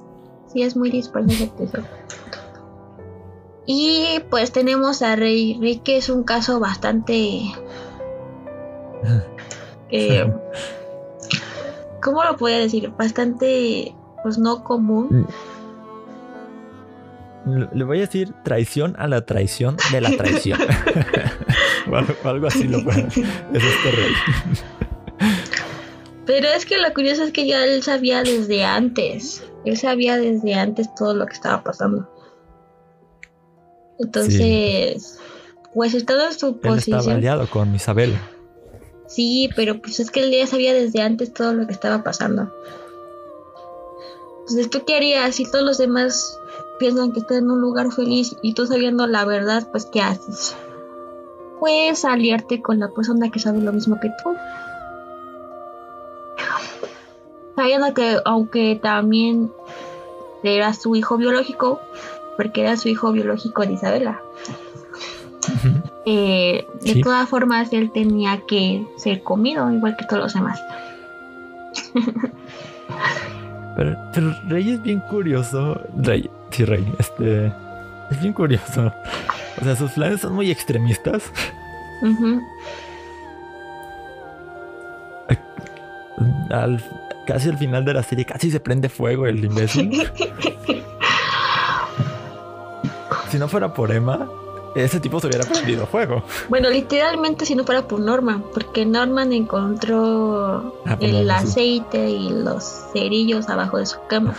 [0.53, 1.49] Sí, es muy dispersa
[3.67, 5.59] Y pues tenemos a Rey.
[5.61, 7.43] Rey que es un caso bastante...
[9.95, 10.27] Eh,
[12.01, 12.91] ¿Cómo lo puedo decir?
[12.97, 15.27] Bastante pues no común.
[17.45, 17.65] Mm.
[17.73, 20.59] Le voy a decir traición a la traición de la traición.
[22.25, 22.79] o algo así lo.
[22.91, 24.15] Eso es rey.
[26.27, 29.45] Pero es que lo curioso es que ya él sabía desde antes.
[29.65, 32.09] Él sabía desde antes todo lo que estaba pasando.
[33.99, 35.19] Entonces,
[35.75, 36.99] pues estaba en su posición.
[36.99, 38.17] estaba aliado con Isabel.
[39.07, 42.53] Sí, pero pues es que él ya sabía desde antes todo lo que estaba pasando.
[44.41, 46.39] Entonces, ¿tú qué harías si todos los demás
[46.79, 50.57] piensan que estás en un lugar feliz y tú sabiendo la verdad, pues ¿qué haces?
[51.63, 54.35] Pues aliarte con la persona que sabe lo mismo que tú.
[57.55, 59.53] Sabiendo que aunque también
[60.43, 61.81] era su hijo biológico,
[62.37, 64.21] porque era su hijo biológico de Isabela.
[66.05, 70.61] Eh, de todas formas, él tenía que ser comido, igual que todos los demás.
[73.77, 73.97] Pero,
[74.49, 75.81] Rey es bien curioso.
[75.97, 77.53] Rey, sí, Rey, este.
[78.11, 78.93] Es bien curioso.
[79.63, 81.23] O sea, sus planes son muy extremistas.
[87.25, 90.03] casi al final de la serie, casi se prende fuego el imbécil.
[93.31, 94.29] si no fuera por Emma,
[94.75, 96.25] ese tipo se hubiera prendido fuego.
[96.49, 102.65] Bueno, literalmente si no fuera por Norman, porque Norman encontró ah, el aceite y los
[102.93, 104.35] cerillos abajo de su cama.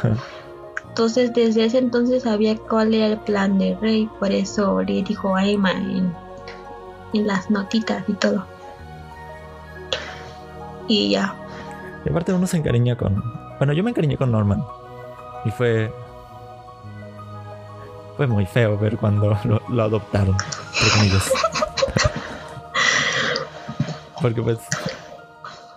[0.94, 5.36] Entonces desde ese entonces sabía cuál era el plan de Rey, por eso le dijo
[5.36, 6.14] a Emma en,
[7.14, 8.46] en las notitas y todo.
[10.88, 11.34] Y ya.
[12.06, 13.24] Y aparte uno se encariña con...
[13.58, 14.64] Bueno, yo me encariñé con Norman.
[15.46, 15.92] Y fue
[18.16, 19.36] fue muy feo ver cuando
[19.70, 20.38] lo, adoptaron,
[24.22, 24.60] Porque pues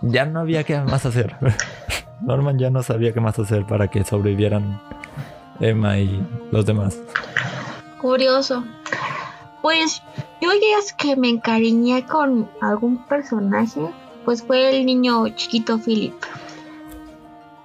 [0.03, 1.37] ya no había qué más hacer.
[2.21, 4.79] Norman ya no sabía qué más hacer para que sobrevivieran
[5.61, 6.99] Emma y los demás.
[8.01, 8.65] Curioso.
[9.63, 10.03] Pues
[10.41, 13.81] yo es que me encariñé con algún personaje,
[14.25, 16.15] pues fue el niño chiquito Philip.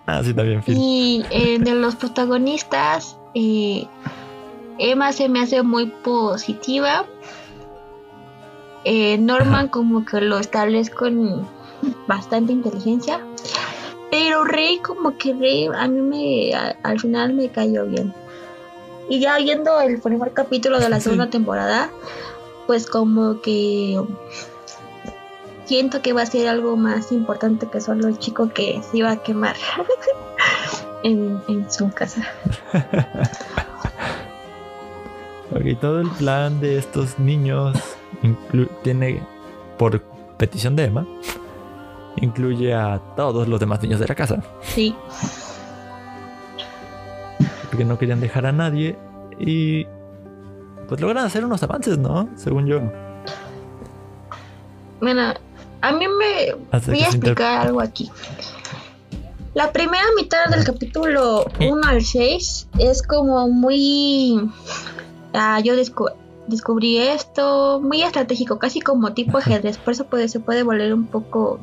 [0.06, 0.82] Ah, sí, también Philip.
[0.82, 3.88] Y eh, de los protagonistas, eh,
[4.80, 7.06] Emma se me hace muy positiva.
[8.84, 11.48] Eh, Norman como que lo establezco con
[12.08, 13.22] bastante inteligencia.
[14.12, 18.14] Pero Rey como que Rey a mí me al final me cayó bien.
[19.10, 21.90] Y ya viendo el primer capítulo de la segunda temporada,
[22.68, 24.00] pues como que
[25.66, 29.12] siento que va a ser algo más importante que solo el chico que se iba
[29.12, 29.56] a quemar
[31.04, 32.28] en, en su casa.
[35.52, 37.78] ok, todo el plan de estos niños
[38.84, 39.22] tiene,
[39.78, 40.02] por
[40.38, 41.06] petición de Emma,
[42.18, 44.44] incluye a todos los demás niños de la casa.
[44.62, 44.96] Sí.
[47.70, 48.98] Porque no querían dejar a nadie
[49.40, 49.86] y
[50.88, 52.30] pues logran hacer unos avances, ¿no?
[52.36, 52.82] Según yo.
[55.00, 55.34] Bueno,
[55.82, 58.12] a mí me voy a explicar algo aquí.
[59.54, 64.50] La primera mitad del capítulo 1 al 6 es como muy...
[65.34, 70.64] Ah, yo descubrí esto, muy estratégico, casi como tipo ajedrez, por eso puede, se puede
[70.64, 71.60] volver un poco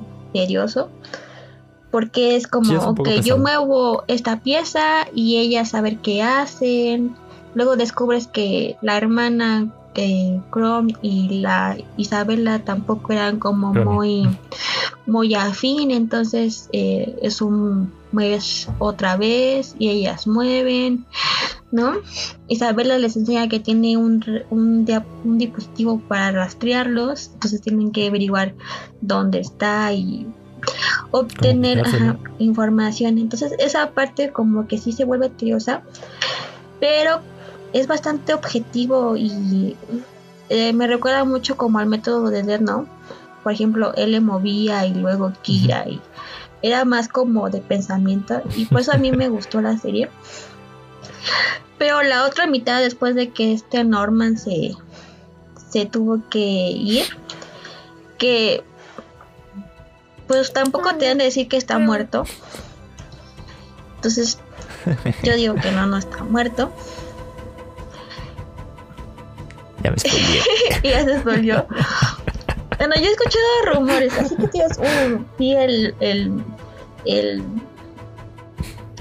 [1.90, 7.16] Porque es como, ok, yo muevo esta pieza y ellas saber qué hacen.
[7.54, 14.28] Luego descubres que la hermana eh, Chrome y la Isabela tampoco eran como muy
[15.06, 21.06] muy afín entonces eh, es un mueves otra vez y ellas mueven
[21.70, 21.96] no
[22.48, 24.86] Isabela les enseña que tiene un, un,
[25.24, 28.54] un dispositivo para rastrearlos entonces tienen que averiguar
[29.00, 30.26] dónde está y
[31.10, 31.82] obtener
[32.38, 33.18] información.
[33.18, 35.82] Entonces esa parte como que sí se vuelve tediosa
[36.80, 37.20] pero
[37.72, 39.76] es bastante objetivo y
[40.48, 42.86] eh, me recuerda mucho como al método de Death ¿no?
[43.42, 46.00] Por ejemplo, él le movía y luego Kira y
[46.62, 50.10] era más como de pensamiento y por eso a mí me gustó la serie.
[51.78, 54.72] Pero la otra mitad después de que este Norman se,
[55.70, 57.04] se tuvo que ir,
[58.18, 58.64] que
[60.26, 62.24] pues tampoco te dan de decir que está muerto.
[63.96, 64.38] Entonces
[65.22, 66.72] yo digo que no, no está muerto.
[69.82, 70.42] Ya me spoileé.
[70.82, 71.66] ya se spoileó.
[72.78, 76.44] Bueno, yo he escuchado rumores, así que tienes un sí el, el,
[77.04, 77.42] el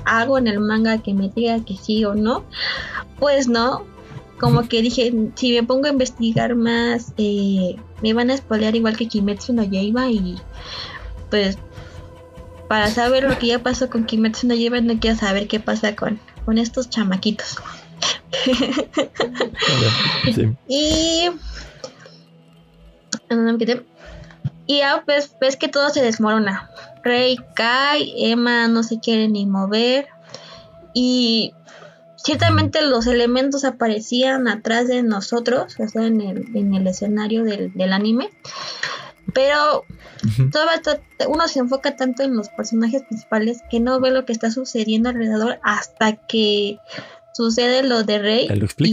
[0.05, 2.43] hago en el manga que me diga que sí o no.
[3.19, 3.85] Pues no.
[4.39, 8.95] Como que dije, si me pongo a investigar más, eh, me van a spoilear igual
[8.95, 10.37] que Kimetsu no Yaiba y
[11.29, 11.57] pues
[12.67, 15.95] para saber lo que ya pasó con Kimetsu no Yaiba no quiero saber qué pasa
[15.95, 17.57] con, con estos chamaquitos.
[20.67, 21.29] Y.
[24.65, 26.69] Y ya pues ves que todo se desmorona.
[27.03, 30.07] Rey cae, Emma no se quiere ni mover.
[30.93, 31.53] Y
[32.15, 37.93] ciertamente los elementos aparecían atrás de nosotros, o sea, en el, en el escenario del,
[37.93, 38.29] anime.
[39.33, 39.85] Pero
[41.27, 45.09] uno se enfoca tanto en los personajes principales que no ve lo que está sucediendo
[45.09, 46.79] alrededor hasta que
[47.33, 48.47] sucede lo de Rey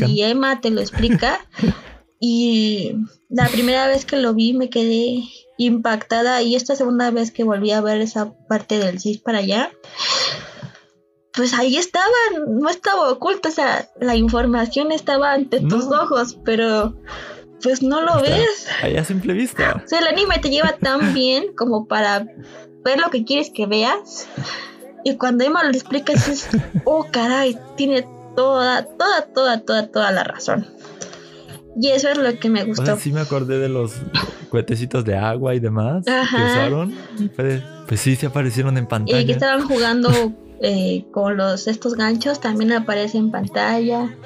[0.06, 1.40] y Emma te lo explica.
[2.26, 2.96] y
[3.28, 5.24] la primera vez que lo vi me quedé
[5.58, 9.70] impactada y esta segunda vez que volví a ver esa parte del 6 para allá,
[11.34, 12.06] pues ahí estaba,
[12.48, 16.98] no estaba oculta, o sea, la información estaba ante tus ojos, pero
[17.62, 18.68] pues no lo ves.
[18.80, 19.82] Ahí a simple vista.
[19.84, 22.26] O sea, el anime te lleva tan bien como para
[22.86, 24.28] ver lo que quieres que veas.
[25.04, 26.48] Y cuando Emma lo explica, dices,
[26.86, 30.66] oh caray, tiene toda, toda, toda, toda, toda la razón.
[31.76, 32.96] Y eso es lo que me gustó.
[32.96, 33.94] sí me acordé de los
[34.48, 36.94] cuetecitos de agua y demás que usaron.
[37.34, 39.20] Pues, sí, se aparecieron en pantalla.
[39.20, 40.10] Y que estaban jugando
[40.60, 44.16] eh, con los estos ganchos, también aparece en pantalla.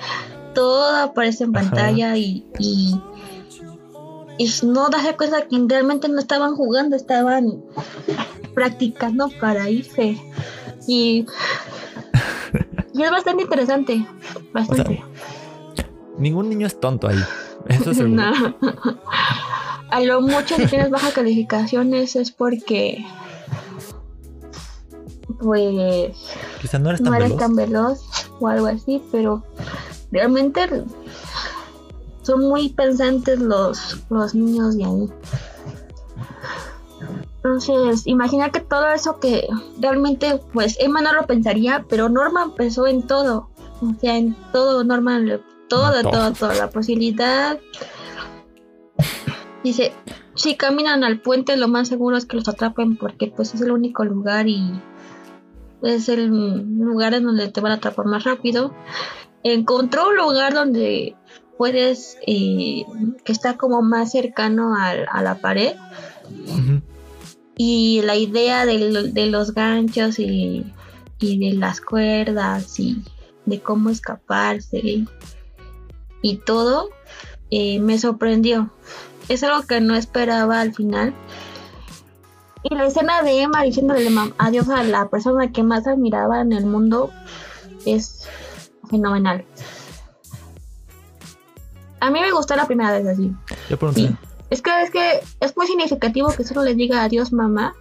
[0.54, 3.00] Todo aparece en pantalla y, y,
[4.38, 7.62] y no das cuenta que realmente no estaban jugando, estaban
[8.54, 10.18] practicando para irse.
[10.86, 11.26] Y
[12.98, 14.06] y es bastante interesante.
[14.52, 15.04] Bastante.
[16.18, 17.18] ningún niño es tonto ahí.
[17.68, 18.32] Eso es no.
[19.90, 23.04] A lo mucho si tienes bajas calificaciones es porque
[25.40, 26.16] pues
[26.80, 27.38] no eres tan, veloz.
[27.38, 28.00] tan veloz
[28.40, 29.42] o algo así, pero
[30.10, 30.84] realmente
[32.22, 35.08] son muy pensantes los, los niños de ahí.
[37.36, 39.48] Entonces, imagina que todo eso que
[39.80, 43.48] realmente, pues Emma no lo pensaría, pero Norma pensó en todo.
[43.80, 45.92] O sea, en todo, Norma, todo, todo,
[46.32, 47.58] toda la posibilidad.
[49.62, 49.92] Dice,
[50.34, 53.72] si caminan al puente, lo más seguro es que los atrapen porque pues es el
[53.72, 54.80] único lugar y
[55.82, 58.72] es el lugar en donde te van a atrapar más rápido.
[59.42, 61.16] Encontró un lugar donde
[61.56, 62.84] puedes, eh,
[63.24, 65.74] que está como más cercano a, la pared
[67.56, 70.72] y la idea de, los ganchos y,
[71.18, 73.02] de las cuerdas y
[73.44, 75.04] de cómo escaparse
[76.22, 76.90] y, todo
[77.50, 78.70] eh, me sorprendió.
[79.28, 81.14] Es algo que no esperaba al final.
[82.62, 84.08] Y la escena de Emma diciéndole
[84.38, 87.10] adiós a la persona que más admiraba en el mundo
[87.86, 88.28] es
[88.90, 89.44] fenomenal.
[92.00, 93.32] A mí me gustó la primera vez así.
[93.68, 94.04] Yo por un Sí.
[94.06, 94.18] tren.
[94.50, 97.74] Es que es que es muy significativo que solo le diga adiós mamá.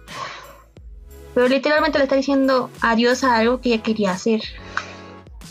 [1.34, 4.42] Pero literalmente le está diciendo adiós a algo que ella quería hacer.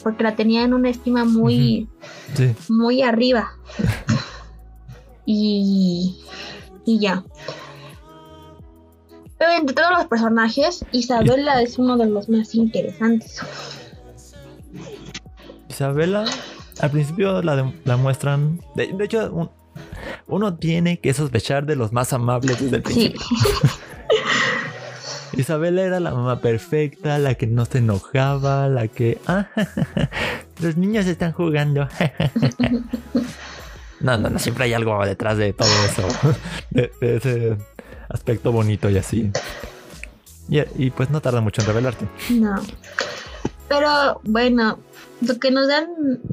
[0.03, 1.87] Porque la tenía en una estima muy,
[2.35, 2.53] Sí.
[2.69, 3.51] muy arriba.
[5.25, 6.19] y,
[6.85, 7.23] y ya.
[9.37, 13.39] Pero entre todos los personajes, Isabela es uno de los más interesantes.
[15.69, 16.25] Isabela,
[16.79, 18.61] al principio la, de- la muestran.
[18.75, 19.49] De, de hecho, un-
[20.27, 23.21] uno tiene que sospechar de los más amables desde el Sí, principio.
[25.37, 29.19] Isabela era la mamá perfecta, la que no se enojaba, la que.
[29.27, 29.47] "Ah,
[30.61, 31.87] los niños están jugando.
[33.99, 36.07] no, no, no, siempre hay algo detrás de todo eso.
[36.71, 37.57] De, de ese
[38.09, 39.31] aspecto bonito y así.
[40.49, 42.07] Y, y pues no tarda mucho en revelarte.
[42.31, 42.55] no.
[43.69, 44.79] Pero bueno,
[45.19, 45.87] lo que nos dan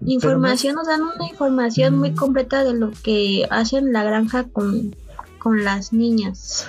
[0.06, 2.16] información, nos dan una información muy Mm.
[2.16, 4.94] completa de lo que hacen la granja con,
[5.40, 6.68] con las niñas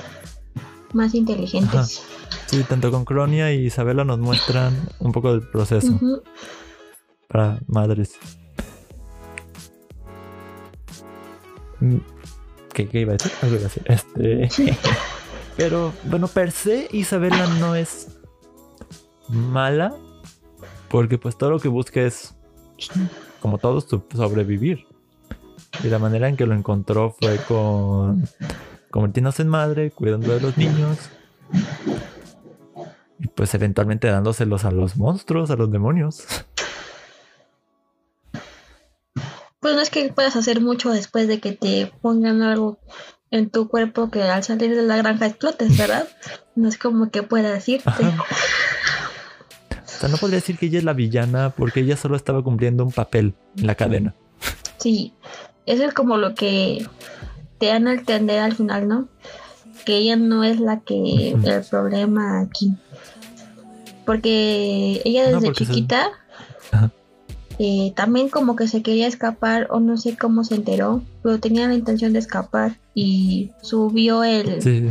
[0.92, 2.02] más inteligentes.
[2.48, 6.00] Sí, tanto con Cronia y Isabela nos muestran un poco del proceso
[7.28, 8.14] para madres.
[11.80, 11.98] Mm,
[12.74, 13.32] ¿Qué, qué iba a decir?
[13.42, 13.84] Algo iba a decir.
[13.88, 14.78] Este.
[15.58, 18.18] Pero, bueno, per se, Isabela no es
[19.30, 19.96] mala.
[20.90, 22.36] Porque, pues, todo lo que busca es,
[23.42, 24.86] como todos, so- sobrevivir.
[25.84, 28.28] Y la manera en que lo encontró fue con
[28.92, 30.98] convirtiéndose en madre, cuidando de los niños.
[33.26, 36.26] Y pues eventualmente dándoselos a los monstruos, a los demonios.
[39.60, 42.78] Pues no es que puedas hacer mucho después de que te pongan algo
[43.32, 46.08] en tu cuerpo que al salir de la granja explotes, ¿verdad?
[46.54, 47.90] No es como que puedas irte.
[47.90, 48.24] Ajá.
[49.84, 52.84] O sea, no podría decir que ella es la villana porque ella solo estaba cumpliendo
[52.86, 54.14] un papel en la cadena.
[54.78, 55.14] Sí,
[55.66, 56.88] eso es como lo que
[57.58, 59.08] te dan a entender al final, ¿no?
[59.84, 62.76] Que ella no es la que el problema aquí.
[64.06, 66.10] Porque ella No, desde porque chiquita
[67.58, 71.68] eh, también como que se quería escapar o no sé cómo se enteró, pero tenía
[71.68, 74.90] la intención de escapar y subió el, Sí,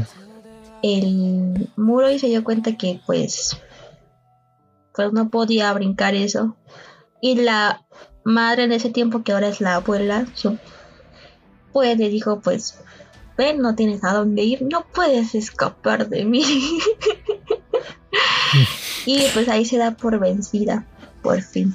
[0.83, 3.57] el muro y se dio cuenta que pues
[4.95, 6.57] pues no podía brincar eso.
[7.21, 7.85] Y la
[8.25, 10.59] madre en ese tiempo que ahora es la abuela su-
[11.73, 12.79] pues le dijo pues
[13.37, 16.43] ven no tienes a dónde ir no puedes escapar de mí
[19.07, 20.85] y pues ahí se da por vencida
[21.23, 21.75] por fin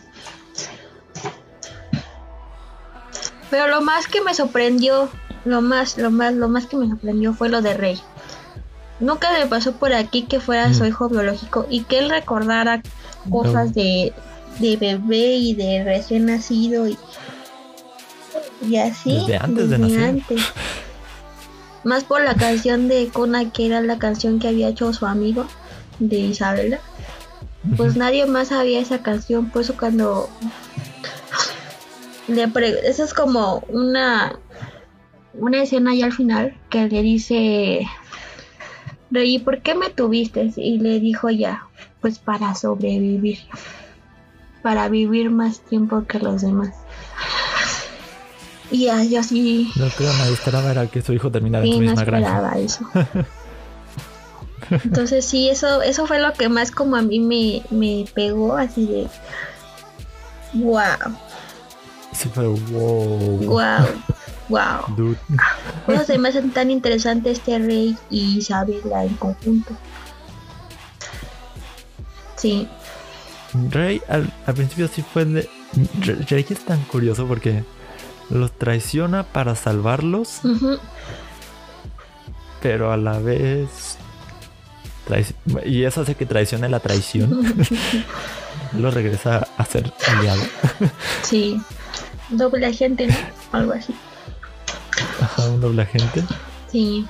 [3.50, 5.10] pero lo más que me sorprendió
[5.46, 8.00] lo más lo más lo más que me sorprendió fue lo de Rey
[9.00, 10.88] Nunca me pasó por aquí que fuera su Mm.
[10.88, 12.82] hijo biológico y que él recordara
[13.30, 14.12] cosas de,
[14.60, 16.98] de bebé y de recién nacido y,
[18.68, 19.14] y así.
[19.20, 20.04] Desde antes de nacer.
[20.04, 20.42] antes.
[21.86, 25.48] Más por la canción de Kona, que era la canción que había hecho su amigo
[26.00, 26.80] de Isabela.
[27.78, 30.30] Pues nadie más sabía esa canción, por eso cuando
[32.28, 34.38] le pre- eso es como una
[35.34, 37.86] una escena ya al final que le dice
[39.12, 40.52] Rey, ¿por qué me tuviste?
[40.56, 41.66] Y le dijo ya,
[42.02, 43.40] pues para sobrevivir,
[44.62, 46.74] para vivir más tiempo que los demás.
[48.72, 51.78] Y ya, yo sí, no creo nadie esperaba era que su hijo terminara en sí
[51.80, 52.60] su no misma granja.
[52.60, 52.86] eso.
[54.70, 58.86] Entonces sí, eso, eso fue lo que más como a mí me, me pegó, así
[58.86, 59.08] de
[60.54, 60.84] wow,
[62.12, 63.38] Sí, pero wow.
[63.46, 63.86] wow,
[64.50, 64.96] wow.
[64.96, 65.18] Dude.
[65.88, 69.74] Eso se me hacen tan interesante este rey y Isabela en conjunto.
[72.36, 72.68] Sí,
[73.70, 75.50] Rey al, al principio sí fue de.
[76.30, 77.64] Rey es tan curioso porque
[78.30, 80.42] los traiciona para salvarlos,
[82.62, 83.98] pero a la vez.
[85.66, 87.42] Y eso hace que traicione la traición.
[88.78, 90.42] lo regresa a ser aliado.
[91.24, 91.60] sí.
[92.30, 93.16] Doble agente, ¿no?
[93.52, 93.94] Algo así.
[95.22, 96.24] Ajá, un doble agente.
[96.72, 97.06] Sí,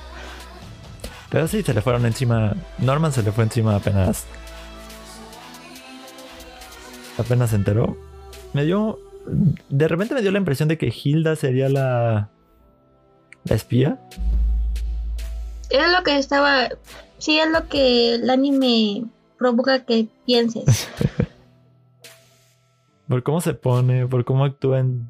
[1.28, 2.54] Pero sí, se le fueron encima.
[2.78, 4.24] Norman se le fue encima apenas.
[7.18, 7.96] Apenas se enteró.
[8.54, 8.98] Me dio.
[9.68, 12.30] De repente me dio la impresión de que Hilda sería la.
[13.44, 13.98] La espía.
[15.68, 16.68] es lo que estaba.
[17.20, 19.04] Sí, es lo que el anime
[19.38, 20.88] provoca que pienses.
[23.08, 25.08] Por cómo se pone, por cómo actúa en,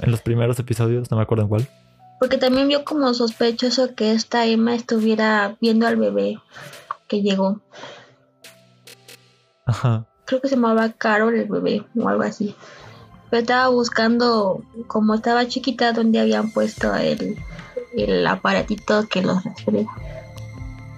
[0.00, 1.68] en los primeros episodios, no me acuerdo en cuál.
[2.20, 6.38] Porque también vio como sospechoso que esta Emma estuviera viendo al bebé
[7.08, 7.60] que llegó.
[9.66, 10.06] Ajá.
[10.26, 12.54] Creo que se llamaba Carol el bebé o algo así.
[13.30, 17.36] Pero estaba buscando, como estaba chiquita, donde habían puesto el,
[17.96, 19.86] el aparatito que los rastrea.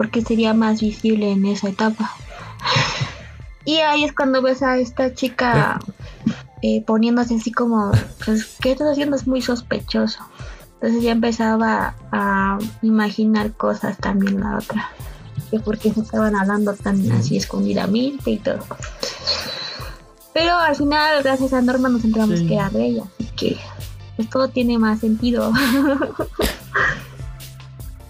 [0.03, 2.11] Porque sería más visible en esa etapa.
[3.65, 5.79] Y ahí es cuando ves a esta chica
[6.61, 7.93] eh, poniéndose así como,
[8.25, 9.15] pues, ¿qué estás haciendo?
[9.15, 10.19] Es muy sospechoso.
[10.75, 14.91] Entonces ya empezaba a imaginar cosas también la otra.
[15.53, 18.59] Que porque se estaban hablando tan así escondidamente y todo.
[20.35, 22.49] Pero al final, gracias a Norma, nos enteramos Sí.
[22.49, 23.05] que era de ella.
[23.21, 23.57] Así que
[24.17, 25.53] pues todo tiene más sentido.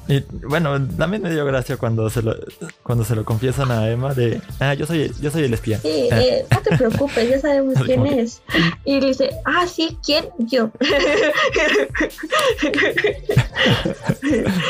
[0.08, 2.34] Y bueno, también me dio gracia cuando se lo,
[2.82, 5.78] cuando se lo confiesan a Emma de, ah, yo soy, yo soy el espía.
[5.78, 8.42] Sí, Ah, eh, no te preocupes, ya sabemos quién que- es.
[8.84, 10.26] Y le dice, ah, sí, ¿quién?
[10.38, 10.70] Yo.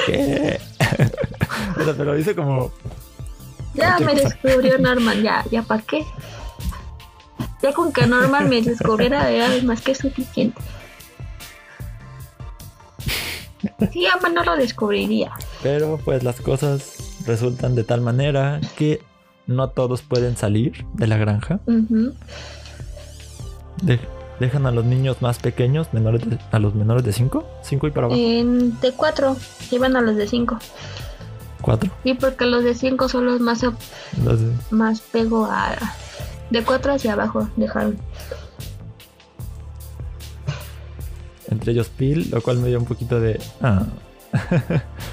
[0.07, 0.61] ¿Qué?
[1.77, 2.71] pero, pero dice como,
[3.75, 4.29] ya me cosa.
[4.29, 6.05] descubrió Norman, ya, ya para qué.
[7.63, 10.61] Ya con que Norman me descubriera era más que suficiente.
[13.93, 15.33] Sí, Ama no lo descubriría.
[15.63, 19.01] pero pues las cosas resultan de tal manera que
[19.47, 21.61] no todos pueden salir de la granja.
[23.83, 24.01] De-
[24.41, 27.91] dejan a los niños más pequeños, menores de- a los menores de 5, 5 y
[27.91, 29.37] para abajo, En de 4
[29.71, 30.59] iban a los de 5.
[31.61, 31.91] 4.
[32.03, 33.65] Sí, porque los de 5 son los más,
[34.71, 35.77] más pego a...
[36.51, 37.97] De 4 hacia abajo dejaron.
[41.53, 43.41] Entre ellos Phil, lo cual me dio un poquito de...
[43.61, 43.85] Ah,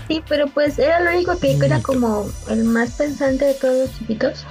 [0.07, 3.97] Sí, pero pues era lo único que era como el más pensante de todos los
[3.99, 4.45] chiquitos.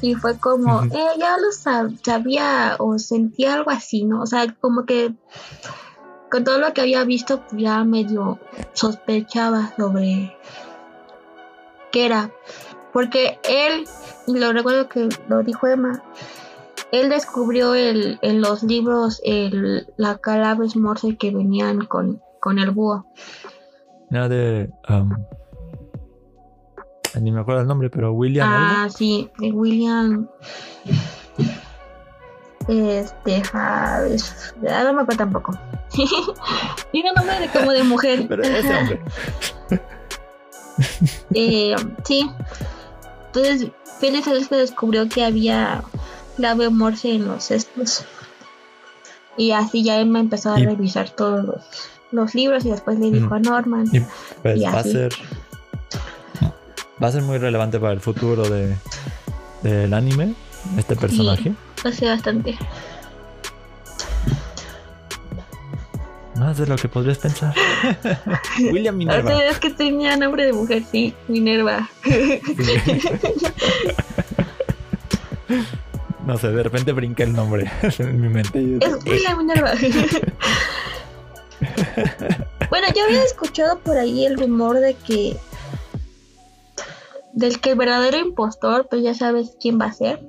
[0.00, 4.22] Y fue como, eh, ya lo sab- sabía o sentía algo así, ¿no?
[4.22, 5.12] O sea, como que
[6.30, 8.38] con todo lo que había visto, pues ya medio
[8.74, 10.36] sospechaba sobre
[11.90, 12.30] qué era.
[12.92, 13.86] Porque él,
[14.28, 16.00] y lo recuerdo que lo dijo Emma,
[16.92, 22.70] él descubrió el, en los libros el, la calabres morse que venían con, con el
[22.70, 23.06] búho.
[24.10, 24.70] era de...
[24.88, 25.10] um,
[27.20, 28.48] ni me acuerdo el nombre, pero William...
[28.48, 28.66] algo.
[28.70, 30.28] Ah, sí, de William.
[32.68, 35.52] Este, ja, es- ah, no me acuerdo tampoco.
[36.92, 38.26] Tiene un nombre de como de mujer.
[38.28, 39.00] Pero ese hombre.
[41.34, 41.74] Eh,
[42.04, 42.30] sí.
[43.26, 43.68] Entonces,
[43.98, 45.82] Félix descubrió que había
[46.38, 48.04] clave morse en los cestos.
[49.36, 51.60] Y así ya Emma empezó a Y- revisar todos los,
[52.12, 53.86] los libros y después le dijo a Norman.
[53.92, 54.00] Y
[54.42, 55.12] pues Y va a ser...
[57.02, 58.74] Va a ser muy relevante para el futuro de,
[59.62, 60.34] del anime,
[60.76, 61.52] este personaje.
[61.84, 62.58] Hace bastante.
[66.36, 67.54] Más de lo que podrías pensar.
[68.72, 69.30] William Minerva.
[69.32, 71.88] Ahorita es que tenía nombre de mujer, sí, Minerva.
[76.28, 78.78] No sé, de repente brinca el nombre en mi mente.
[78.82, 79.72] Es William Minerva.
[82.70, 85.38] bueno, yo había escuchado por ahí el rumor de que
[87.32, 90.20] del que el verdadero impostor, pues ya sabes quién va a ser.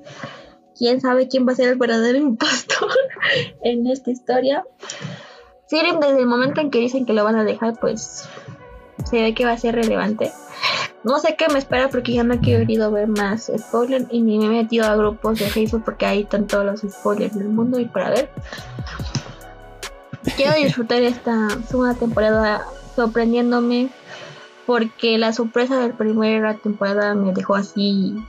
[0.74, 2.88] ¿Quién sabe quién va a ser el verdadero impostor
[3.62, 4.64] en esta historia?
[5.66, 8.26] Siren, desde el momento en que dicen que lo van a dejar, pues
[9.04, 10.32] se ve que va a ser relevante.
[11.02, 14.38] No sé qué me espera porque ya no he querido ver más spoilers y ni
[14.38, 17.78] me he metido a grupos de Facebook porque ahí están todos los spoilers del mundo
[17.80, 18.30] y para ver.
[20.36, 23.88] Quiero disfrutar esta segunda temporada sorprendiéndome
[24.66, 28.22] porque la sorpresa de la primera temporada me dejó así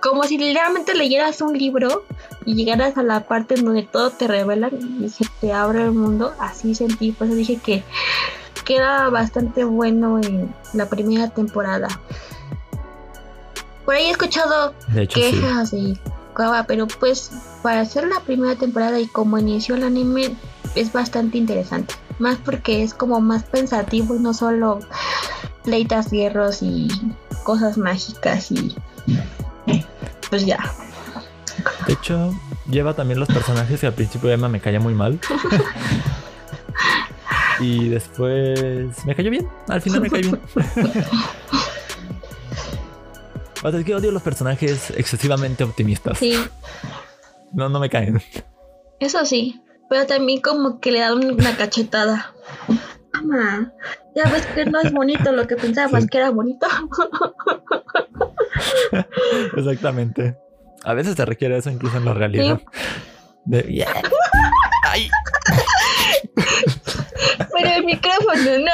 [0.00, 2.04] como si literalmente leyeras un libro
[2.44, 4.72] y llegaras a la parte en donde todo te revelan
[5.02, 7.84] y se te abre el mundo, así sentí, por eso dije que
[8.70, 11.88] queda bastante bueno en la primera temporada.
[13.84, 15.32] Por ahí he escuchado hecho, sí.
[15.32, 15.98] quejas y
[16.68, 20.36] pero pues para hacer la primera temporada y como inició el anime
[20.76, 21.96] es bastante interesante.
[22.20, 24.78] Más porque es como más pensativo y no solo
[25.64, 26.88] pleitas, hierros y
[27.42, 28.76] cosas mágicas y
[30.30, 30.72] pues ya.
[31.88, 32.32] De hecho,
[32.70, 35.18] lleva también los personajes que al principio Emma me caía muy mal.
[37.60, 39.48] y después me cayó bien.
[39.68, 40.40] Al final me cae bien.
[43.62, 46.16] O sea, es que odio los personajes excesivamente optimistas.
[46.16, 46.34] Sí,
[47.52, 48.22] No, no me caen.
[49.00, 49.60] eso sí.
[49.90, 52.32] Pero también como que le da una cachetada.
[53.12, 53.70] Toma,
[54.16, 56.08] ya ves que no es bonito lo que pensabas Sí.
[56.08, 56.66] que era bonito.
[59.56, 60.36] Exactamente.
[60.84, 62.62] A veces se requiere eso incluso en la realidad.
[63.44, 63.92] De, yeah.
[64.84, 65.10] Ay,
[67.62, 67.82] Pero
[68.36, 68.72] no, no.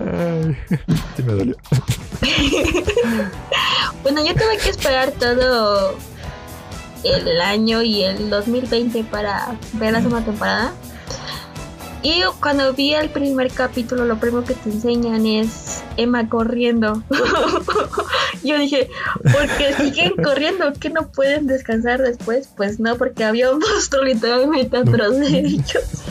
[0.00, 0.56] Ay,
[1.16, 1.56] sí me dolió.
[4.02, 5.96] bueno, yo tuve que esperar todo
[7.04, 10.72] el año y el 2020 para ver la segunda temporada.
[12.04, 17.02] Y cuando vi el primer capítulo, lo primero que te enseñan es Emma corriendo.
[18.44, 18.90] Yo dije,
[19.22, 20.70] ¿por qué siguen corriendo?
[20.74, 22.50] ¿Que no pueden descansar después?
[22.54, 26.04] Pues no, porque había un monstruo literalmente atrás de ellos.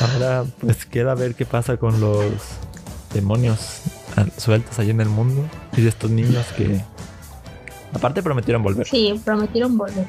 [0.00, 2.32] Ahora, pues queda ver qué pasa con los
[3.12, 3.82] demonios
[4.36, 6.80] sueltos ahí en el mundo y de estos niños que,
[7.92, 8.86] aparte, prometieron volver.
[8.86, 10.06] Sí, prometieron volver.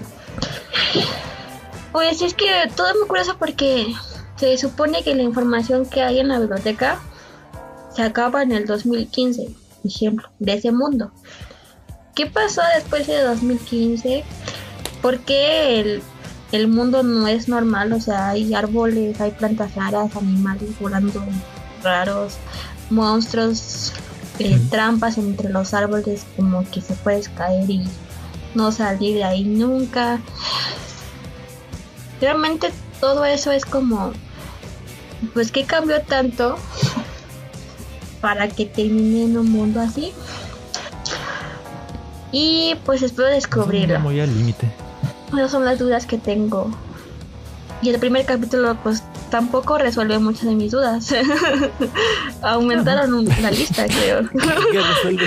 [1.92, 3.94] Pues es que todo es muy curioso porque
[4.38, 7.00] se supone que la información que hay en la biblioteca
[7.94, 9.50] se acaba en el 2015,
[9.84, 11.12] ejemplo, de ese mundo.
[12.16, 14.24] ¿Qué pasó después de 2015?
[15.02, 16.02] ¿Por qué
[16.52, 17.92] el, mundo no es normal?
[17.94, 21.22] O sea, hay árboles, hay plantas raras, animales volando
[21.84, 22.38] raros,
[22.90, 23.94] monstruos,
[24.40, 27.84] eh, trampas entre los árboles como que se puedes caer y
[28.56, 30.20] no salir de ahí nunca
[32.22, 34.14] realmente todo eso es como,
[35.34, 36.58] pues que cambió tanto
[38.22, 40.14] para que termine en un mundo así.
[42.32, 44.00] Y pues espero descubrirlo.
[44.00, 44.72] Muy al límite.
[45.34, 46.72] Esas son las dudas que tengo.
[47.82, 51.12] Y el primer capítulo pues tampoco resuelve muchas de mis dudas.
[52.44, 54.30] Aumentaron la lista, creo.
[54.72, 55.26] ¿Qué resuelve?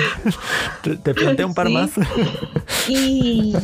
[1.02, 1.90] Te, planteé un par más.
[2.88, 3.56] y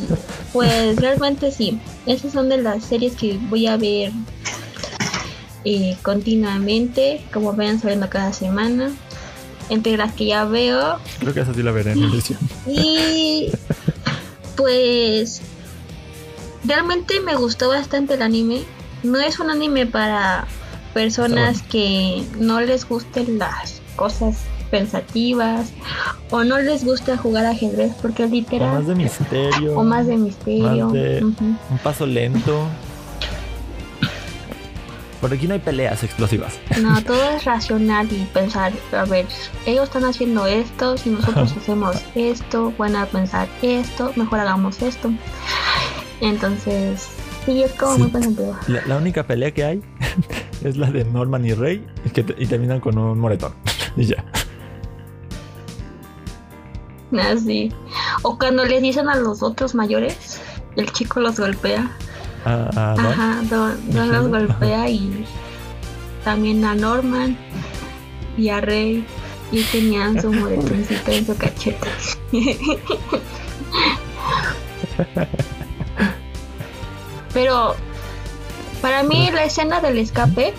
[0.51, 1.79] pues realmente sí.
[2.05, 4.11] Esas son de las series que voy a ver
[5.63, 8.91] eh, continuamente, como vayan saliendo cada semana.
[9.69, 10.99] Entre las que ya veo.
[11.19, 12.39] Creo que esa sí la veré en edición.
[12.67, 13.51] Y
[14.57, 15.41] pues
[16.65, 18.63] realmente me gustó bastante el anime
[19.03, 20.45] no es un anime para
[20.93, 24.37] personas que no les gusten las cosas
[24.69, 25.71] pensativas
[26.29, 29.79] o no les gusta jugar ajedrez porque es literal o más de misterio.
[29.79, 30.87] o más de misterio.
[30.87, 32.67] Un paso lento.
[35.19, 36.57] Por aquí no hay peleas explosivas.
[36.81, 39.27] No todo es racional y pensar a ver
[39.67, 45.11] ellos están haciendo esto si nosotros hacemos esto van a pensar esto mejor hagamos esto.
[46.21, 47.09] Entonces
[47.45, 48.11] Sí, es como muy
[48.87, 49.81] La, única pelea que hay
[50.63, 53.53] es la de Norman y Rey y, que y terminan con un moretón.
[53.97, 54.23] y ya.
[57.19, 57.73] Así.
[57.73, 60.39] Ah, o cuando les dicen a los otros mayores,
[60.75, 61.91] el chico los golpea.
[62.45, 65.25] Ah, ah, Ajá, Don, los golpea y
[66.23, 67.37] también a Norman
[68.37, 69.05] y a Rey
[69.51, 71.87] y tenían su moretoncito en su cachete.
[77.33, 77.75] Pero
[78.81, 80.53] para mí la escena del escape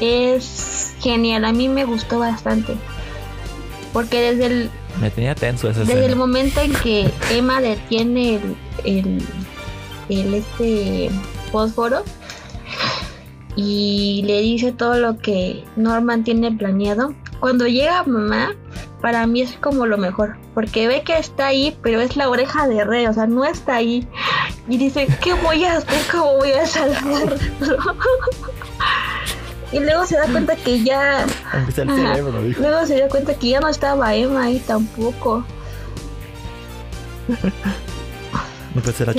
[0.00, 1.44] es genial.
[1.44, 2.74] A mí me gustó bastante.
[3.92, 4.70] Porque desde el...
[5.00, 8.40] Me tenía tenso esa Desde el momento en que Emma detiene
[8.84, 9.22] el,
[10.08, 11.10] el, este
[11.50, 12.02] fósforo
[13.56, 17.14] y le dice todo lo que Norman tiene planeado.
[17.40, 18.54] Cuando llega mamá,
[19.00, 22.66] para mí es como lo mejor, porque ve que está ahí, pero es la oreja
[22.68, 24.06] de rey, o sea, no está ahí.
[24.68, 26.00] Y dice, ¿qué voy a hacer?
[26.10, 27.36] ¿Cómo voy a salvarlo?
[29.72, 31.24] y luego se da cuenta que ya...
[32.58, 35.44] Luego se da cuenta que ya no estaba Emma ahí tampoco.
[38.74, 39.14] No puede ser a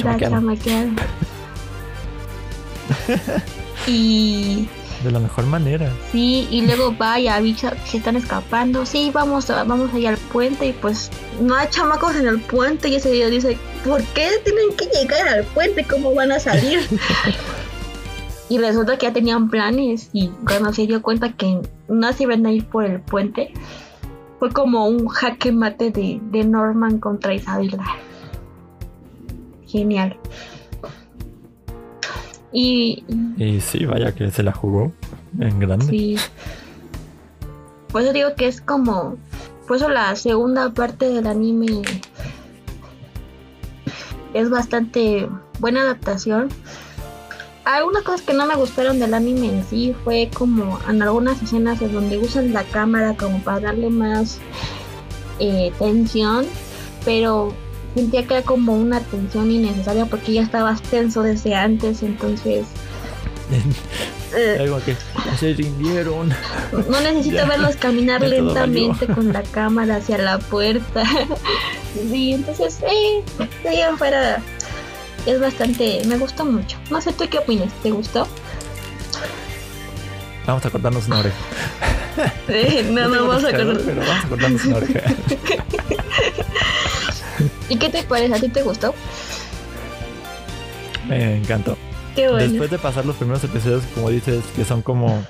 [3.88, 4.68] y
[5.04, 5.92] de la mejor manera.
[6.12, 8.86] Sí, y luego vaya, avisa se están escapando.
[8.86, 11.10] Sí, vamos, vamos allá al puente y pues
[11.42, 15.28] no hay chamacos en el puente y ese día dice, ¿por qué tienen que llegar
[15.28, 15.86] al puente?
[15.86, 16.80] ¿Cómo van a salir?
[18.50, 22.46] y resulta que ya tenían planes y cuando se dio cuenta que no se iban
[22.46, 23.54] a ir por el puente,
[24.40, 27.86] fue como un jaque mate de, de Norman contra Isabela.
[29.66, 30.18] Genial.
[32.52, 33.04] Y,
[33.38, 34.92] y sí, vaya que se la jugó
[35.40, 35.86] en grande.
[35.86, 36.16] Sí.
[37.92, 39.18] Por eso digo que es como.
[39.68, 41.82] Por eso la segunda parte del anime
[44.34, 45.28] es bastante
[45.60, 46.50] buena adaptación.
[47.66, 51.82] Algunas cosas que no me gustaron del anime en sí fue como en algunas escenas
[51.82, 54.40] en donde usan la cámara como para darle más
[55.40, 56.46] eh, tensión,
[57.04, 57.54] pero
[57.98, 62.68] sentía que era como una tensión innecesaria porque ya estabas tenso desde antes, entonces...
[64.60, 64.96] Algo que
[65.40, 66.30] se rindieron.
[66.90, 67.46] no necesito Ya.
[67.46, 71.04] verlos caminar lentamente con la cámara hacia la puerta.
[72.12, 73.24] sí, entonces, eh,
[73.64, 74.42] de ahí en fuera
[75.26, 76.02] es bastante.
[76.08, 76.78] Me gustó mucho.
[76.92, 77.72] No sé, ¿tú qué opinas?
[77.82, 78.28] ¿Te gustó?
[80.46, 81.36] Vamos a cortarnos una oreja.
[82.48, 83.96] Eh, no, no, vamos a pescador, cortar.
[83.96, 85.02] Pero vamos a cortarnos una oreja.
[87.70, 88.34] ¿Y qué te parece?
[88.34, 88.94] ¿A ti te gustó?
[91.08, 91.78] Me encantó.
[92.16, 92.48] Qué bueno.
[92.48, 95.24] Después de pasar los primeros episodios, como dices, que son como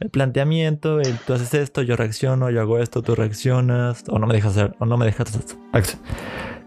[0.00, 4.26] el planteamiento, el tú haces esto, yo reacciono, yo hago esto, tú reaccionas, o no
[4.26, 5.56] me dejas hacer, o no me dejas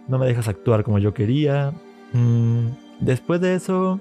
[0.08, 1.74] no me dejas actuar como yo quería.
[2.14, 2.68] Mm,
[3.00, 4.00] después de eso,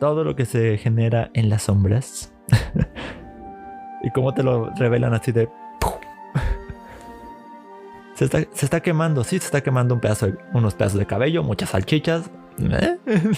[0.00, 2.32] todo lo que se genera en las sombras
[4.02, 5.48] y cómo te lo revelan así de
[8.14, 11.06] se está, se está quemando, sí, se está quemando un pedazo de- unos pedazos de
[11.06, 12.96] cabello, muchas salchichas, ¿eh?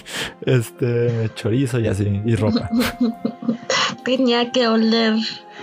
[0.46, 2.68] este chorizo y así, y ropa.
[4.04, 5.14] Tenía que oler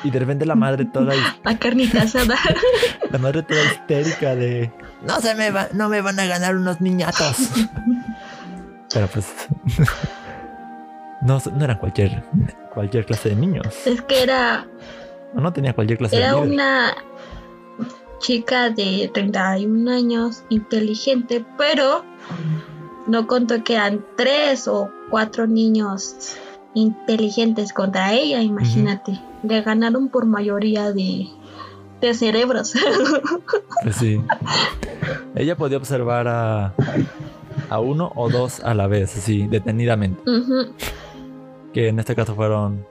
[0.03, 2.35] Y de repente la madre toda, his- a carnita asada.
[3.09, 4.71] la madre toda histérica de
[5.07, 7.37] no se me va, no me van a ganar unos niñatos.
[8.93, 9.27] Pero pues
[11.21, 12.23] no, no eran cualquier
[12.73, 13.67] cualquier clase de niños.
[13.85, 14.65] es que era,
[15.35, 16.53] O no tenía cualquier clase era de líder.
[16.53, 16.93] una
[18.23, 22.03] chica de 31 años, inteligente, pero
[23.05, 26.37] no contó que eran tres o cuatro niños
[26.73, 29.19] inteligentes contra ella, imagínate.
[29.43, 31.27] Le ganaron por mayoría de,
[32.01, 32.73] de cerebros.
[33.83, 34.21] Pues sí.
[35.35, 36.73] Ella podía observar a,
[37.69, 40.21] a uno o dos a la vez, así, detenidamente.
[41.73, 42.85] Que en este caso fueron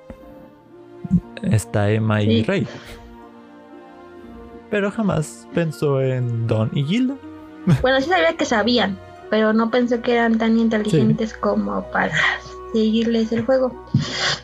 [1.42, 2.42] esta Emma y.
[2.42, 2.66] Rey.
[4.72, 7.14] Pero jamás pensó en Don y Gilda.
[7.82, 8.98] Bueno, sí sabía que sabían,
[9.28, 12.14] pero no pensé que eran tan inteligentes como para
[12.72, 13.66] seguirles el juego.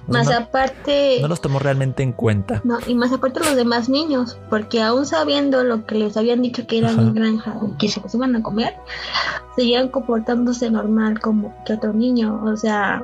[0.06, 2.60] O Más no, aparte, no los tomó realmente en cuenta.
[2.62, 6.66] no, y más aparte los demás niños, porque aún sabiendo lo que les habían dicho
[6.66, 7.00] que era Ajá.
[7.00, 8.74] mi granja y que se los iban a comer,
[9.56, 12.42] seguían comportándose normal como que otro niño.
[12.44, 13.02] O sea,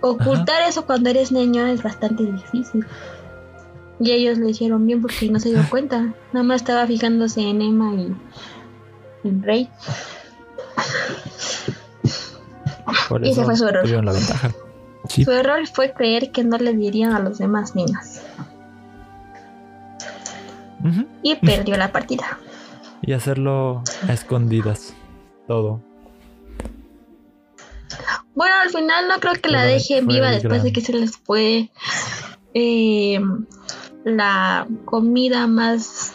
[0.00, 2.84] ocultar eso cuando eres niño es bastante difícil.
[4.00, 6.14] Y ellos lo hicieron bien porque no se dio cuenta.
[6.32, 8.14] Nada más estaba fijándose en Emma y
[9.28, 9.70] en Rey.
[13.08, 13.82] Por Y ese fue su error.
[13.82, 14.50] tuvieron la ventaja.
[15.08, 15.24] Sí.
[15.24, 18.20] Su error fue creer que no le dirían a los demás niños.
[21.22, 22.38] Y perdió la partida.
[23.00, 24.94] Y hacerlo a escondidas.
[25.46, 25.80] Todo.
[28.34, 31.16] Bueno, al final no creo que la dejen fue viva después de que se les
[31.16, 31.70] fue
[32.52, 33.20] eh,
[34.04, 36.12] la comida más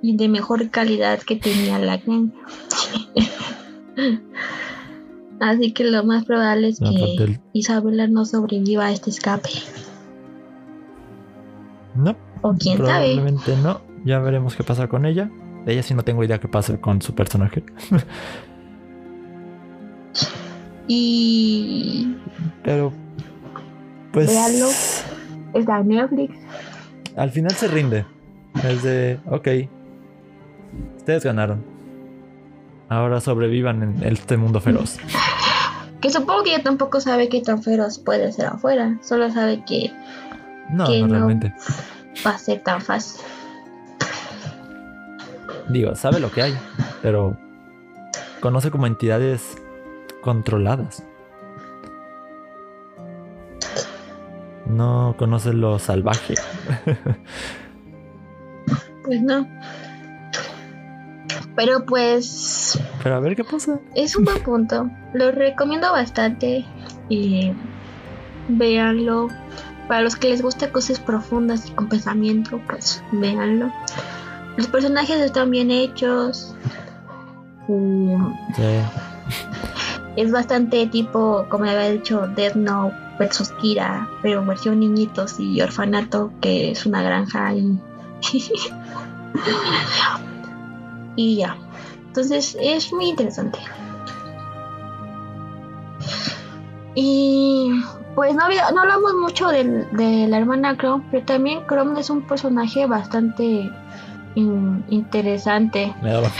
[0.00, 2.32] y de mejor calidad que tenía la granja.
[5.40, 9.50] Así que lo más probable es que Isabela no sobreviva a este escape.
[11.96, 12.86] No, O quién sabe.
[13.14, 13.80] probablemente no.
[14.04, 15.30] Ya veremos qué pasa con ella.
[15.66, 17.64] De ella sí no tengo idea qué pasa con su personaje.
[20.86, 22.14] Y
[22.64, 22.92] Pero.
[24.12, 24.28] Pues.
[24.28, 24.66] Véanlo.
[25.54, 26.34] está en Netflix.
[27.16, 28.04] Al final se rinde.
[28.64, 29.18] Es de.
[29.28, 29.48] Ok.
[30.98, 31.64] Ustedes ganaron.
[32.88, 34.98] Ahora sobrevivan en este mundo feroz.
[36.00, 38.98] Que supongo que ella tampoco sabe qué tan feroz puede ser afuera.
[39.02, 39.90] Solo sabe que
[40.70, 41.14] No, Que no, no.
[41.14, 41.54] realmente.
[42.26, 43.20] va a ser tan fácil.
[45.68, 46.58] Digo, sabe lo que hay.
[47.02, 47.36] Pero.
[48.40, 49.56] Conoce como entidades
[50.20, 51.04] controladas.
[54.72, 56.34] No conoce lo salvaje.
[59.04, 59.46] Pues no.
[61.56, 63.78] Pero pues Pero a ver qué pasa.
[63.94, 64.88] es un buen punto.
[65.12, 66.64] Lo recomiendo bastante.
[67.08, 67.52] Y
[68.48, 69.28] véanlo.
[69.88, 73.70] Para los que les gusta cosas profundas y con pensamiento, pues véanlo.
[74.56, 76.54] Los personajes están bien hechos.
[77.68, 78.14] Y
[78.54, 78.80] Sí.
[80.16, 86.30] es bastante tipo, como había dicho, Death Note versus Kira, pero versión niñitos y orfanato,
[86.40, 87.78] que es una granja y.
[91.16, 91.56] y ya.
[92.08, 93.58] Entonces es muy interesante.
[96.94, 97.70] Y
[98.14, 102.10] pues no, había- no hablamos mucho del- de la hermana Chrome, pero también Chrome es
[102.10, 103.70] un personaje bastante
[104.34, 105.94] in- interesante.
[106.02, 106.30] Me daba.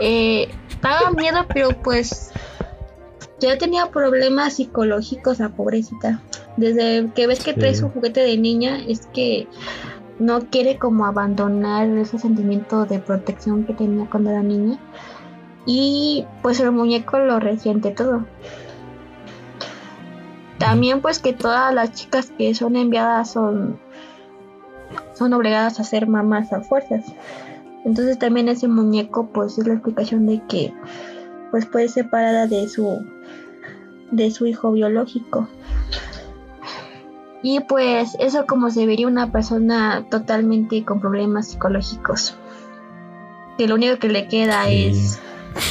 [0.00, 2.32] Eh, daba miedo, pero pues
[3.48, 6.20] ya tenía problemas psicológicos la pobrecita.
[6.56, 9.46] Desde que ves que trae su juguete de niña, es que
[10.18, 14.78] no quiere como abandonar ese sentimiento de protección que tenía cuando era niña.
[15.66, 18.24] Y pues el muñeco lo resiente todo.
[20.58, 23.80] también pues que todas las chicas que son enviadas son
[25.14, 27.04] son obligadas a ser mamás a fuerzas.
[27.84, 30.72] Entonces también ese muñeco pues es la explicación de que
[31.50, 33.04] pues puede ser separada de su
[34.12, 35.48] de su hijo biológico.
[37.42, 42.36] Y pues eso como se vería una persona totalmente con problemas psicológicos.
[43.58, 45.18] Que lo único que le queda es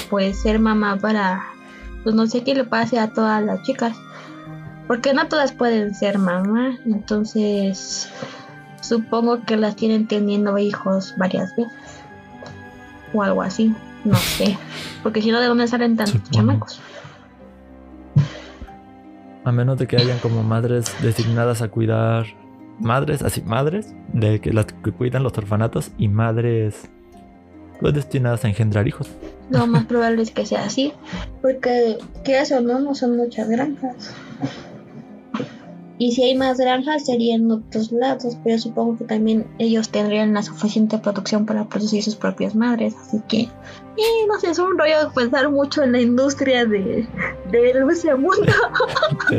[0.09, 1.43] pues ser mamá para
[2.03, 3.95] pues no sé qué le pase a todas las chicas.
[4.87, 8.09] Porque no todas pueden ser mamá, entonces
[8.81, 11.71] supongo que las tienen teniendo hijos varias veces.
[13.13, 13.73] O algo así,
[14.03, 14.57] no sé.
[15.03, 16.81] Porque si no, ¿de dónde salen tantos chamacos?
[19.43, 22.25] A menos de que hayan como madres designadas a cuidar
[22.79, 26.89] madres, así, madres, de que las que cuidan los orfanatos y madres
[27.79, 29.09] pues destinadas a engendrar hijos.
[29.49, 30.93] Lo más probable es que sea así,
[31.41, 34.13] porque ¿qué o no, no son muchas granjas.
[36.01, 40.33] Y si hay más granjas sería en otros lados, pero supongo que también ellos tendrían
[40.33, 44.79] la suficiente producción para producir sus propias madres, así que y no sé, es un
[44.79, 47.07] rollo pensar mucho en la industria de
[47.51, 47.85] del
[48.17, 48.51] mundo.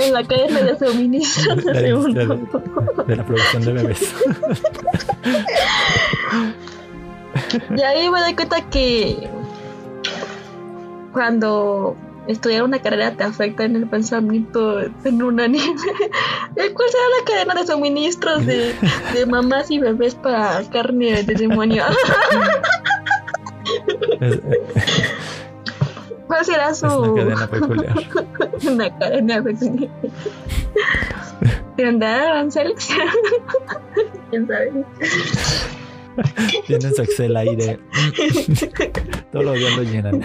[0.00, 1.92] en la cadena de suministro de, de,
[3.06, 4.14] de la producción de bebés.
[7.76, 9.28] y ahí me doy cuenta que
[11.12, 11.98] cuando
[12.28, 15.74] estudiar una carrera te afecta en el pensamiento en un anime.
[16.54, 18.74] ¿Cuál será la cadena de suministros de,
[19.14, 21.84] de mamás y bebés para carne de demonio?
[26.26, 26.86] ¿Cuál será su.
[26.86, 27.94] una cadena peculiar.
[28.66, 29.90] una cadena peculiar.
[31.76, 32.88] ¿Tendrá aranceles?
[34.30, 34.84] ¿Quién sabe?
[36.66, 37.78] Tienen su Excel de.
[39.30, 40.22] Todos los días lo llenan.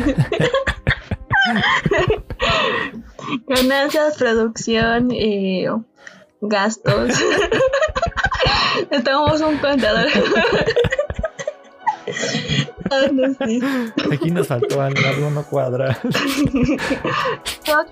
[3.47, 5.67] Ganancias, producción, eh,
[6.41, 7.13] gastos.
[8.91, 10.07] Estamos un contador.
[14.11, 15.99] Aquí nos faltó algo no cuadra.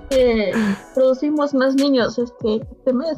[0.09, 0.51] que
[0.93, 3.17] producimos más niños este, este mes.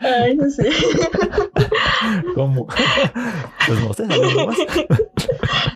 [0.00, 0.70] Ay, no sé.
[2.34, 2.66] ¿Cómo?
[3.66, 4.56] Pues no sé, más.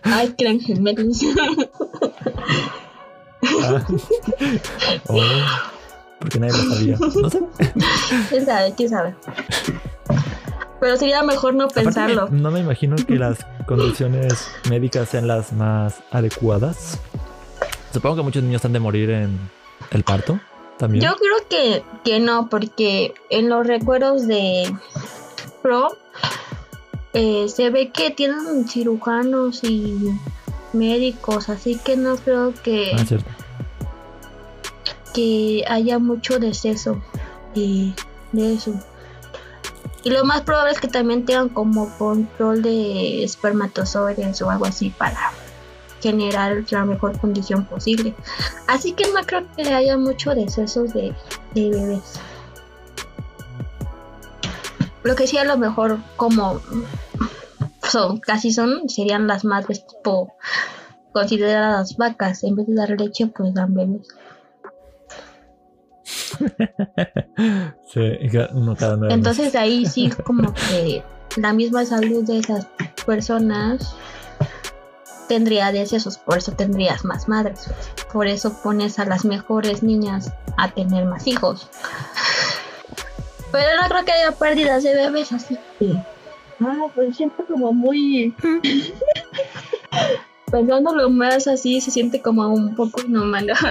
[0.03, 1.21] Ay, eran gemelos.
[3.63, 3.83] Ah.
[5.07, 5.19] Oh,
[6.19, 6.97] porque nadie lo sabía.
[6.99, 7.39] No sé.
[8.29, 8.73] ¿Quién sabe?
[8.77, 9.15] ¿Quién sabe?
[10.79, 12.27] Pero sería mejor no pensarlo.
[12.29, 16.99] no me imagino que las condiciones médicas sean las más adecuadas.
[17.93, 19.37] Supongo que muchos niños han de morir en
[19.91, 20.39] el parto.
[20.81, 21.03] También.
[21.03, 24.75] Yo creo que, que no, porque en los recuerdos de
[25.61, 25.95] Pro
[27.13, 30.09] eh, se ve que tienen cirujanos y
[30.73, 33.05] médicos, así que no creo que, Ah,
[35.13, 36.99] que haya mucho deceso
[37.53, 37.93] y
[38.31, 38.73] de eso.
[40.03, 44.89] Y lo más probable es que también tengan como control de espermatozoides o algo así
[44.89, 45.31] para
[46.01, 48.15] generar la mejor condición posible.
[48.67, 51.13] Así que no creo que haya mucho decesos de,
[51.53, 52.19] de bebés.
[55.03, 56.61] Lo que sí a lo mejor como
[57.83, 60.33] son, casi son, serían las madres tipo
[61.11, 62.43] consideradas vacas.
[62.43, 64.07] En vez de dar leche, pues dan bebés.
[67.93, 67.99] Sí,
[68.53, 71.03] uno cada nueve Entonces ahí sí como que
[71.35, 72.67] la misma salud de esas
[73.05, 73.95] personas
[75.31, 77.69] tendría decesos, por eso tendrías más madres.
[78.11, 81.69] Por eso pones a las mejores niñas a tener más hijos.
[83.49, 85.93] Pero no creo que haya pérdidas de bebés, así que...
[86.59, 88.35] Ah, pues siento como muy...
[90.51, 93.53] Pensándolo más así, se siente como un poco inhumano.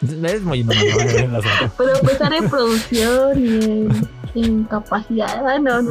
[0.00, 1.40] Es muy zona.
[1.76, 5.90] Pero pensar en producción y en, en capacidad, ah, no, no.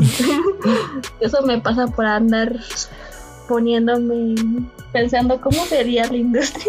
[1.20, 2.56] Eso me pasa por andar
[3.48, 4.36] poniéndome,
[4.91, 6.66] pensando cómo sería la industria.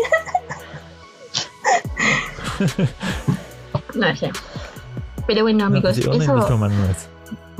[3.95, 4.31] no sé.
[5.27, 6.33] Pero bueno, No, amigos, industria eso,
[6.69, 7.09] no es.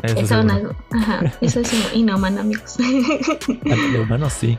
[0.03, 2.77] Eso, eso, no- ajá, eso es inhumano, amigos.
[2.79, 4.57] De humano sí,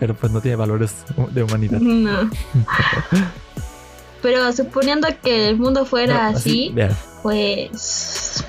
[0.00, 1.78] pero pues no tiene valores de humanidad.
[1.80, 2.30] no.
[4.22, 6.74] Pero suponiendo que el mundo fuera No, así,
[7.22, 8.44] pues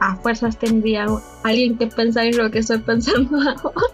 [0.00, 1.06] a fuerzas tendría
[1.42, 3.86] alguien que pensar en lo que estoy pensando ahora.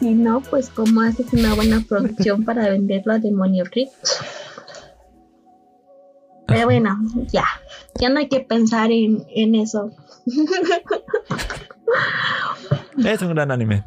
[0.00, 4.18] Y no, pues cómo haces una buena producción para venderlo a demonios ricos.
[6.46, 6.96] Pero bueno,
[7.32, 7.44] ya,
[7.98, 9.90] ya no hay que pensar en, en eso.
[13.04, 13.84] Es un gran anime.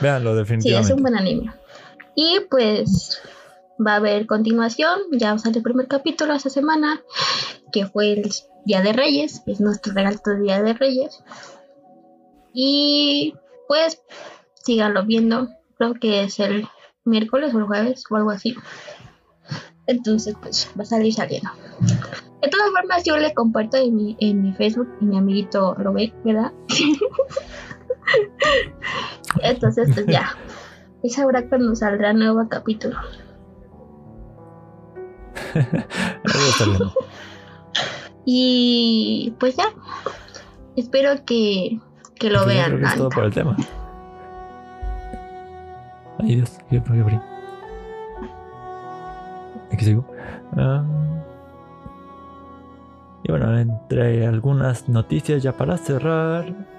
[0.00, 0.92] Véanlo Sí, definitivamente.
[0.92, 1.52] es un buen anime.
[2.14, 3.20] Y pues
[3.84, 4.98] va a haber continuación.
[5.12, 7.02] Ya sale el primer capítulo esta semana,
[7.72, 8.30] que fue el
[8.64, 11.22] Día de Reyes, es nuestro regalo de Día de Reyes.
[12.52, 13.34] Y
[13.68, 14.02] pues
[14.54, 16.68] síganlo viendo, creo que es el
[17.04, 18.54] miércoles o el jueves o algo así.
[19.86, 21.50] Entonces, pues va a salir saliendo.
[22.42, 25.92] De todas formas, yo le comparto en mi, en mi Facebook y mi amiguito lo
[25.92, 26.52] ve, ¿verdad?
[29.42, 30.36] Entonces, pues ya.
[31.02, 32.96] Es ahora cuando saldrá nuevo capítulo.
[38.24, 39.66] y pues ya.
[40.76, 41.80] Espero que,
[42.14, 42.84] que lo vean.
[42.84, 43.56] es todo por el tema.
[46.18, 47.20] Ay Dios, qué, qué,
[49.72, 50.04] Aquí sigo.
[53.22, 56.70] y bueno, entre algunas noticias ya para cerrar.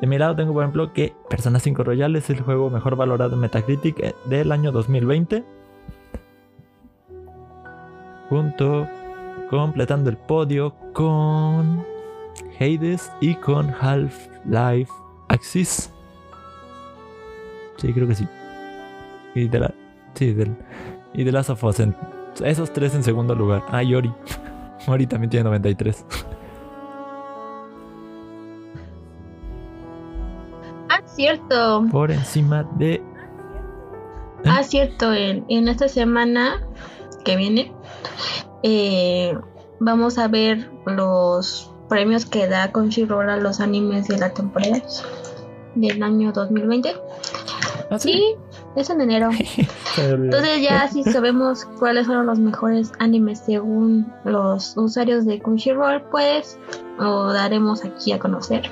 [0.00, 3.34] De mi lado tengo por ejemplo que Persona 5 Royal es el juego mejor valorado
[3.34, 5.55] en Metacritic eh, del año 2020.
[8.28, 8.88] Junto
[9.50, 11.84] completando el podio con
[12.58, 14.92] Hades y con Half-Life
[15.28, 15.92] Axis.
[17.76, 18.26] Sí, creo que sí.
[19.34, 19.74] Y de la.
[20.14, 20.56] Sí, del.
[21.12, 21.80] Y de Last of Us.
[22.42, 23.64] esos tres en segundo lugar.
[23.68, 24.12] Ah, Yori.
[24.86, 26.04] Ori también tiene 93.
[30.88, 31.84] Ah, cierto.
[31.90, 32.94] Por encima de.
[32.94, 33.02] ¿eh?
[34.44, 35.12] Ah, cierto.
[35.12, 36.62] En, en esta semana
[37.26, 37.72] que viene.
[38.62, 39.36] Eh,
[39.80, 44.80] vamos a ver los premios que da Crunchyroll a los animes de la temporada
[45.74, 46.94] del año 2020.
[47.90, 48.36] ¿Ah, sí?
[48.76, 49.30] es en enero.
[49.98, 56.58] Entonces ya si sabemos cuáles fueron los mejores animes según los usuarios de Crunchyroll, pues
[56.98, 58.70] lo daremos aquí a conocer.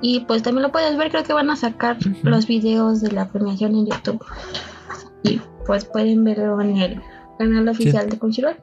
[0.00, 3.28] Y pues también lo puedes ver, creo que van a sacar los videos de la
[3.28, 4.24] premiación en YouTube.
[5.22, 7.02] Y pues pueden verlo en el
[7.38, 8.56] canal oficial de Crunchyroll.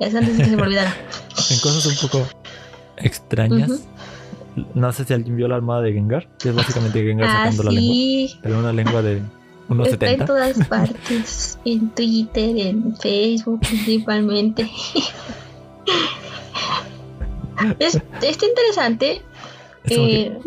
[0.00, 0.94] Es antes de que se me olvidara.
[1.50, 2.26] En cosas un poco
[2.98, 3.88] extrañas.
[4.74, 7.62] No sé si alguien vio la armada de Gengar, que es básicamente Gengar ah, sacando
[7.64, 8.38] la lengua.
[8.42, 9.22] Pero una lengua de
[9.68, 11.58] unos Está en todas partes.
[11.64, 14.62] en Twitter, en Facebook principalmente.
[17.78, 19.22] es, está interesante
[19.84, 20.38] eh,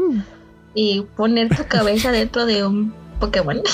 [0.74, 3.62] y poner tu cabeza dentro de un Pokémon.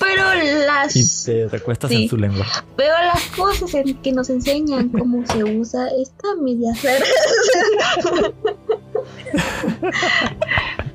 [0.00, 0.22] Pero
[0.66, 0.96] las.
[0.96, 2.46] Y te recuestas en su lengua.
[2.76, 6.72] Pero las cosas en que nos enseñan cómo se usa esta media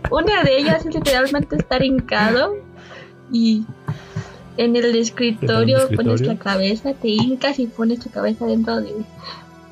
[0.10, 2.56] Una de ellas es literalmente estar hincado
[3.32, 3.66] y
[4.58, 8.94] en el escritorio, pones la cabeza, te hincas y pones tu cabeza dentro de,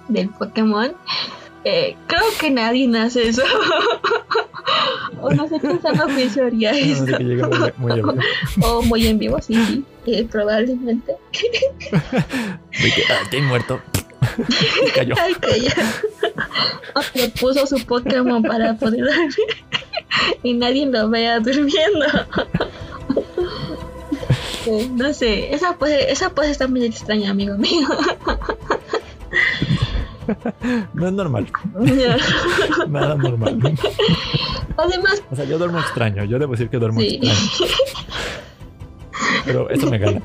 [0.08, 0.94] del Pokémon.
[1.64, 3.44] Eh, creo que nadie nace eso.
[5.22, 7.06] o no sé qué sano juicio haría eso.
[7.78, 8.20] muy, muy
[8.64, 9.86] o muy en vivo, sí, sí.
[10.08, 11.16] Eh, probablemente.
[11.32, 13.80] De que, ah, muerto.
[14.96, 15.16] cayó.
[15.20, 15.36] Ay,
[17.14, 19.36] Le puso su Pokémon para poder dormir.
[20.44, 22.06] y nadie lo vea durmiendo.
[24.92, 27.88] No sé, esa puede esa pose está muy extraña, amigo mío.
[30.94, 31.48] no es normal.
[32.88, 33.60] Nada normal.
[34.78, 35.24] Además.
[35.32, 36.24] O sea, yo duermo extraño.
[36.26, 37.34] Yo debo decir que duermo extraño.
[39.46, 40.22] Pero eso me gana.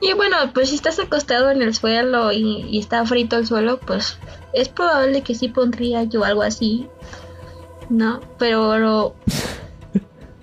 [0.00, 4.18] Y bueno, pues si estás acostado en el suelo y, está frito el suelo, pues
[4.52, 6.88] es probable que sí pondría yo algo así.
[7.88, 8.20] ¿No?
[8.38, 9.14] Pero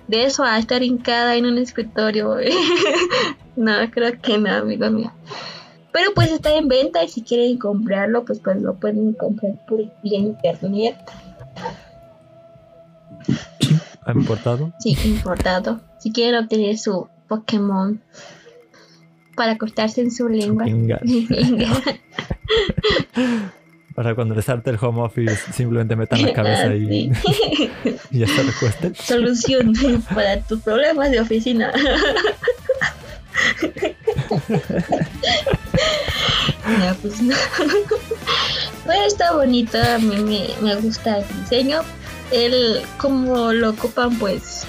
[0.08, 2.36] de eso a estar hincada en un escritorio,
[3.56, 5.12] no, creo que no, amigo mío.
[5.92, 9.80] Pero pues está en venta y si quieren comprarlo, pues pues lo pueden comprar por
[10.02, 10.96] internet.
[14.04, 14.72] ¿Ha importado?
[14.78, 15.80] Sí, importado.
[15.98, 18.00] Si quieren obtener su Pokémon
[19.36, 20.64] para acostarse en su lengua.
[23.94, 27.12] para cuando les salte el home office, simplemente metan la cabeza y,
[28.10, 28.94] y ya se recuesten.
[28.94, 29.72] Solución
[30.14, 31.72] para tus problemas de oficina.
[36.78, 37.14] Ya, pues,
[39.06, 41.82] está bonito, a mí me, me gusta el diseño.
[42.30, 44.64] El como lo ocupan, pues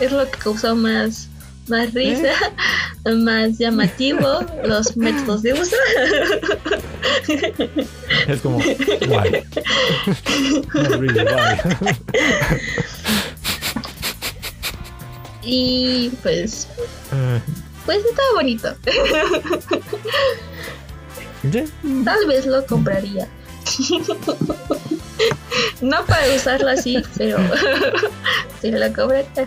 [0.00, 1.28] es lo que causó más,
[1.68, 2.32] más risa,
[3.16, 5.76] más llamativo, los métodos de uso.
[8.28, 8.58] Es como,
[9.08, 9.44] guay.
[15.42, 16.68] y pues
[17.12, 17.40] eh.
[17.84, 18.74] Pues está bonito.
[22.04, 23.28] Tal vez lo compraría.
[25.80, 27.38] no para usarlo así, pero
[28.60, 29.46] si lo correcta.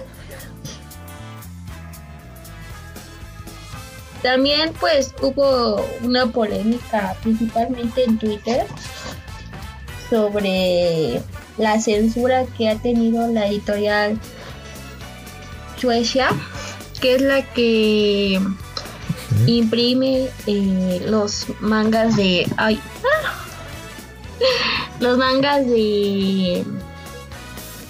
[4.21, 8.65] También pues hubo una polémica principalmente en Twitter
[10.09, 11.21] sobre
[11.57, 14.19] la censura que ha tenido la editorial
[15.77, 16.29] Suecia,
[16.99, 18.41] que es la que
[19.47, 22.47] imprime eh, los mangas de...
[22.57, 22.79] Ay,
[24.99, 26.65] los mangas de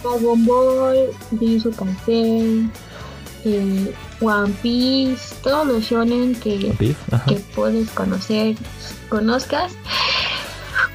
[0.03, 1.73] Dragon Ball, Jujutsu
[3.45, 6.75] eh, One Piece, todos los shonen que,
[7.27, 8.55] que puedes conocer,
[9.09, 9.73] conozcas,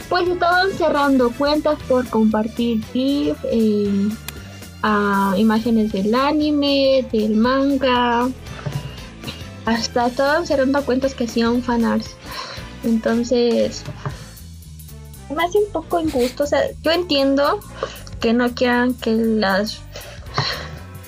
[0.08, 4.08] pues estaban cerrando cuentas por compartir GIF, eh,
[5.36, 8.28] imágenes del anime, del manga,
[9.66, 12.10] hasta estaban cerrando cuentas que hacían fanarts.
[12.82, 13.82] Entonces,
[15.34, 16.44] me hace un poco injusto.
[16.44, 17.60] O sea, yo entiendo
[18.20, 19.80] que no quieran que las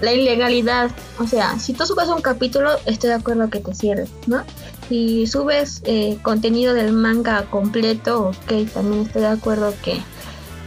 [0.02, 0.90] la ilegalidad.
[1.18, 4.42] O sea, si tú subes un capítulo, estoy de acuerdo que te cierres, ¿no?
[4.88, 10.02] Si subes eh, contenido del manga completo, ok, también estoy de acuerdo que,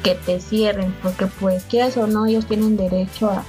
[0.03, 3.43] que te cierren, porque pues quieras o no, ellos tienen derecho a,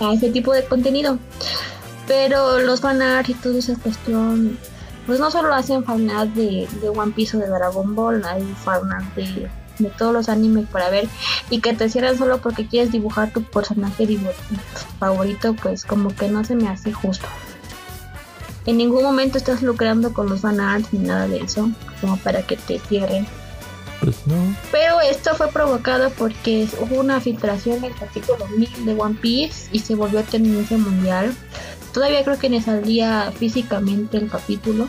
[0.00, 1.18] a ese tipo de contenido.
[2.06, 4.58] Pero los fanarts y toda esa cuestión,
[5.06, 9.14] pues no solo hacen fanart de, de One Piece o de Dragon Ball, hay fanart
[9.14, 9.48] de
[9.78, 11.08] de todos los animes para ver
[11.50, 14.06] y que te cierran solo porque quieres dibujar tu personaje
[14.98, 17.26] favorito, pues como que no se me hace justo.
[18.64, 22.56] En ningún momento estás lucrando con los fanarts ni nada de eso, como para que
[22.56, 23.26] te cierren.
[24.00, 24.56] Pues no.
[24.70, 29.68] Pero esto fue provocado porque hubo una filtración en el capítulo 1000 de One Piece
[29.72, 31.34] y se volvió tendencia mundial.
[31.92, 34.88] Todavía creo que ni salía físicamente el capítulo.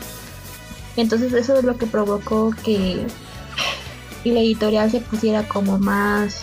[0.96, 3.06] Entonces eso es lo que provocó que
[4.24, 6.40] y la editorial se pusiera como más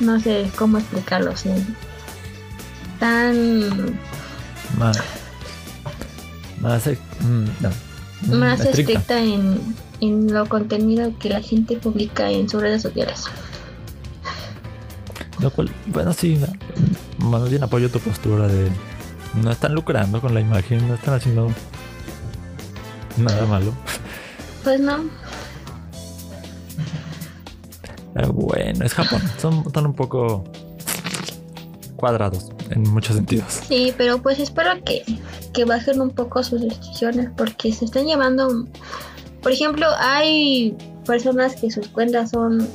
[0.00, 1.32] no sé cómo explicarlo
[2.98, 3.98] tan
[4.78, 4.98] más
[6.60, 6.86] más
[7.20, 7.44] mm,
[8.30, 9.60] mm, más estricta, en,
[10.00, 13.24] en lo contenido que la gente publica en sus redes sociales
[15.40, 16.38] lo cual bueno sí
[17.18, 18.70] más bien apoyo tu postura de
[19.42, 21.50] no están lucrando con la imagen no están haciendo
[23.16, 23.72] nada malo
[24.64, 25.04] pues no
[28.16, 29.20] pero bueno, es Japón.
[29.36, 30.42] Son, un poco
[31.96, 33.60] cuadrados en muchos sentidos.
[33.68, 35.02] Sí, pero pues espero que,
[35.52, 38.66] que bajen un poco sus restricciones porque se están llevando...
[39.42, 40.74] Por ejemplo, hay
[41.04, 42.66] personas que sus cuentas son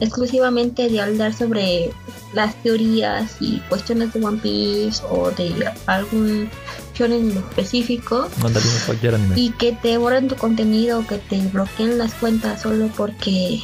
[0.00, 1.90] exclusivamente de hablar sobre
[2.32, 6.50] las teorías y cuestiones de One Piece o de algún
[6.94, 8.28] shonen específico
[9.34, 13.60] y que te borran tu contenido que te bloqueen las cuentas solo porque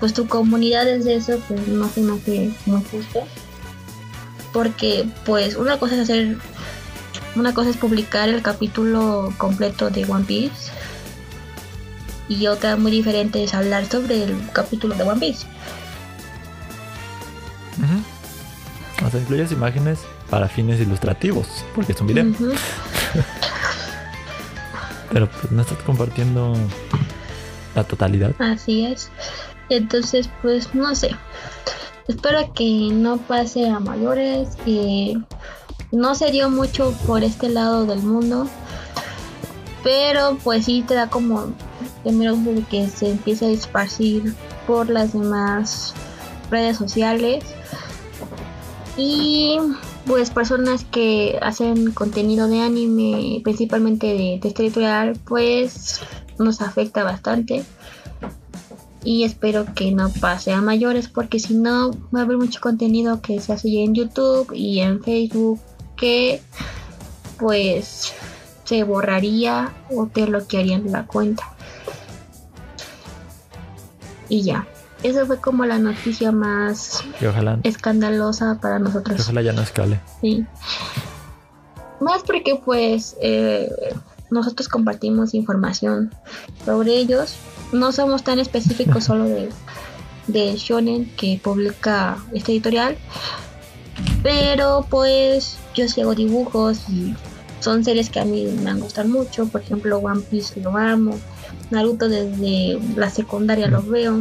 [0.00, 3.26] pues tu comunidad es de eso, pues no se me hace muy justo.
[4.52, 6.36] Porque pues una cosa es hacer,
[7.34, 10.72] una cosa es publicar el capítulo completo de One Piece
[12.28, 15.46] y otra muy diferente es hablar sobre el capítulo de One Piece.
[19.04, 20.00] O sea, incluyes imágenes
[20.30, 22.24] para fines ilustrativos, porque es un video.
[25.12, 26.54] Pero pues no estás compartiendo
[27.74, 28.32] la totalidad.
[28.38, 29.10] Así es.
[29.68, 31.10] Entonces, pues no sé.
[32.08, 35.18] Espero que no pase a mayores, que
[35.92, 38.48] no se dio mucho por este lado del mundo.
[39.84, 41.52] Pero pues sí te da como
[42.06, 44.34] temor de que se empiece a esparcir
[44.66, 45.92] por las demás
[46.50, 47.44] redes sociales.
[48.96, 49.58] Y
[50.06, 56.00] pues personas que hacen contenido de anime, principalmente de, editorial, pues
[56.38, 57.64] nos afecta bastante
[59.02, 63.20] y espero que no pase a mayores porque si no va a haber mucho contenido
[63.20, 65.60] que se hace ya en YouTube y en Facebook
[65.96, 66.40] que
[67.38, 68.12] pues
[68.64, 71.55] se borraría o te bloquearían la cuenta.
[74.28, 74.66] Y ya.
[75.02, 77.04] Esa fue como la noticia más
[77.62, 79.20] escandalosa para nosotros.
[79.20, 80.00] ojalá ya no escale.
[80.20, 80.46] Sí.
[82.00, 83.68] Más porque pues eh,
[84.30, 86.12] nosotros compartimos información
[86.64, 87.36] sobre ellos
[87.72, 89.48] no somos tan específicos solo de,
[90.26, 92.96] de shonen que publica este editorial
[94.22, 97.14] pero pues yo sí hago dibujos y
[97.60, 101.18] son series que a mí me gustan mucho por ejemplo One Piece lo amo
[101.70, 104.20] Naruto desde la secundaria lo veo.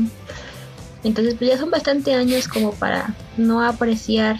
[1.03, 4.39] Entonces pues ya son bastante años como para no apreciar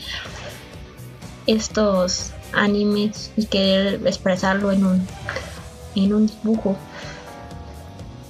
[1.45, 5.07] estos animes y querer expresarlo en un
[5.95, 6.75] en un dibujo.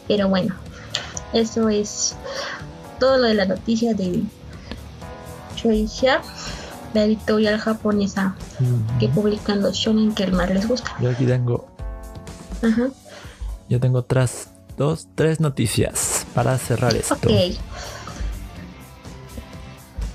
[0.07, 0.55] Pero bueno
[1.35, 2.15] eso es
[2.99, 4.23] todo lo de la noticia de
[5.57, 6.21] Shueisha,
[6.93, 8.35] la editorial japonesa
[8.99, 10.95] que publican los shonen que más les gusta.
[11.01, 11.67] Yo aquí tengo,
[12.63, 12.87] Ajá.
[13.69, 17.15] Yo tengo otras dos, tres noticias para cerrar esto.
[17.15, 17.57] Ok.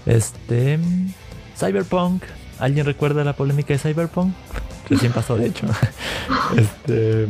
[0.07, 0.79] Este.
[1.57, 2.23] Cyberpunk.
[2.59, 4.35] ¿Alguien recuerda la polémica de Cyberpunk?
[4.89, 5.67] Recién pasó, de hecho.
[6.57, 7.27] Este.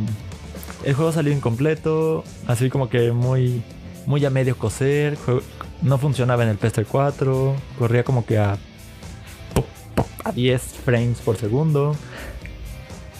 [0.83, 3.61] El juego salió incompleto, así como que muy,
[4.07, 5.17] muy a medio coser.
[5.81, 8.57] No funcionaba en el PS4, corría como que a,
[10.23, 11.95] a 10 frames por segundo.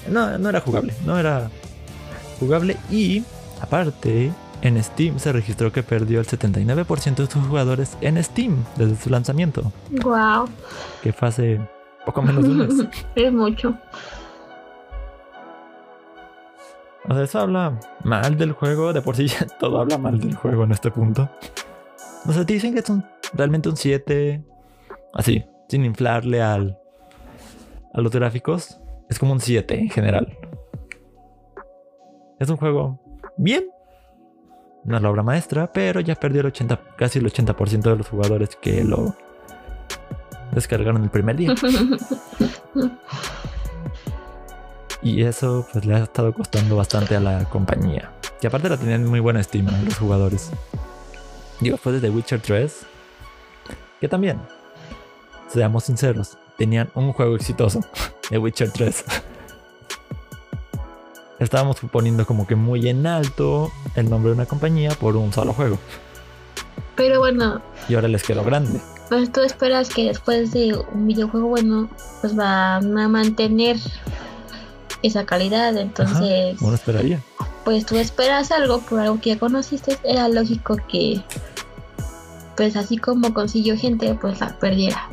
[0.10, 1.52] No, no era jugable, no era
[2.41, 2.76] jugable.
[2.89, 3.23] Y
[3.61, 4.31] aparte,
[4.61, 9.09] en Steam se registró que perdió el 79% de sus jugadores en Steam desde su
[9.09, 9.72] lanzamiento,
[10.03, 10.49] Wow.
[11.01, 11.61] que fue hace
[12.05, 12.73] poco menos de un mes.
[13.15, 13.76] es mucho.
[17.09, 18.93] O sea, eso habla mal del juego.
[18.93, 21.30] De por sí ya todo habla mal del juego en este punto.
[22.27, 23.03] O sea, te dicen que es un,
[23.34, 24.43] realmente un 7.
[25.13, 26.77] Así, sin inflarle al,
[27.93, 28.80] a los gráficos.
[29.09, 30.38] Es como un 7 en general.
[32.41, 32.99] Es un juego
[33.38, 33.68] bien.
[34.84, 38.07] No es la obra maestra, pero ya perdió el 80, casi el 80% de los
[38.07, 39.15] jugadores que lo
[40.51, 41.53] descargaron el primer día.
[45.03, 48.11] Y eso pues le ha estado costando bastante a la compañía.
[48.39, 50.51] Que aparte la tenían muy buena estima los jugadores.
[51.59, 52.85] Digo, después de The Witcher 3.
[53.99, 54.39] Que también,
[55.47, 57.80] seamos sinceros, tenían un juego exitoso.
[58.30, 59.05] The Witcher 3.
[61.41, 65.53] Estábamos poniendo como que muy en alto el nombre de una compañía por un solo
[65.53, 65.77] juego.
[66.95, 68.80] Pero bueno, Y ahora les quedó grande.
[69.09, 71.89] pues tú esperas que después de un videojuego bueno,
[72.22, 73.77] pues van a mantener
[75.01, 75.76] esa calidad.
[75.77, 77.19] Entonces, Uno esperaría.
[77.65, 79.97] pues tú esperas algo por algo que ya conociste.
[80.03, 81.23] Era lógico que,
[82.55, 85.09] pues así como consiguió gente, pues la perdiera.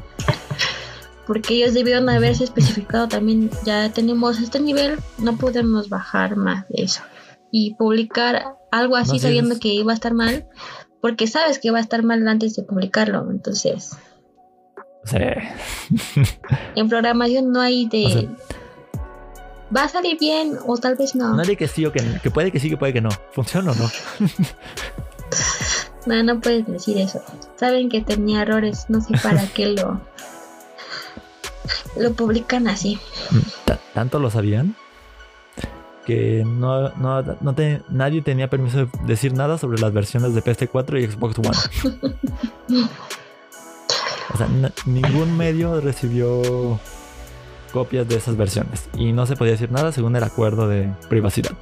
[1.29, 6.83] Porque ellos debieron haberse especificado también, ya tenemos este nivel, no podemos bajar más de
[6.83, 7.03] eso.
[7.53, 10.49] Y publicar algo así No, sí, sabiendo que iba a estar mal,
[11.01, 13.31] porque sabes que va a estar mal antes de publicarlo.
[13.31, 13.91] Entonces,
[15.05, 15.17] Sí.
[16.75, 18.05] en programación no hay de...
[18.07, 18.29] O sea-
[19.77, 21.37] va a salir bien o tal vez no.
[21.37, 23.11] Nadie que sí o que, que puede que sí, que puede que no.
[23.33, 23.85] ¿Funciona o no?
[26.07, 27.21] No, no puedes decir eso.
[27.57, 30.01] Saben que tenía errores, no sé para qué lo
[31.97, 32.99] lo publican así.
[33.65, 34.75] Ta- tanto lo sabían
[36.07, 40.43] que no, no, no te- nadie tenía permiso de decir nada sobre las versiones de
[40.43, 42.85] PS4 y Xbox One.
[44.35, 44.49] O sea,
[44.87, 46.79] ningún medio recibió
[47.73, 51.53] copias de esas versiones y no se podía decir nada según el acuerdo de privacidad.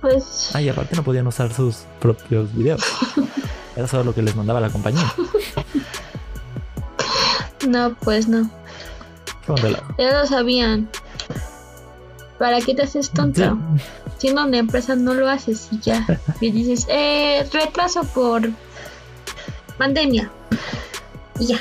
[0.00, 2.80] Pues Ah, y aparte no podían usar sus propios videos.
[3.76, 5.12] Era solo lo que les mandaba la compañía.
[7.68, 8.50] No, pues no.
[9.46, 9.94] Relajo.
[9.98, 10.88] Ya lo sabían.
[12.38, 13.42] ¿Para qué te haces tonto?
[13.42, 13.50] Sí.
[14.18, 16.04] Si no, una empresa no lo haces y ya.
[16.40, 18.48] Y dices, eh, retraso por
[19.78, 20.30] pandemia.
[21.38, 21.58] Y ya.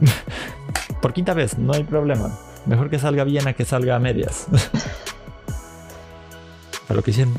[1.00, 2.38] Por quinta vez, no hay problema.
[2.64, 4.46] Mejor que salga bien a que salga a medias.
[6.88, 7.34] a lo que hicieron.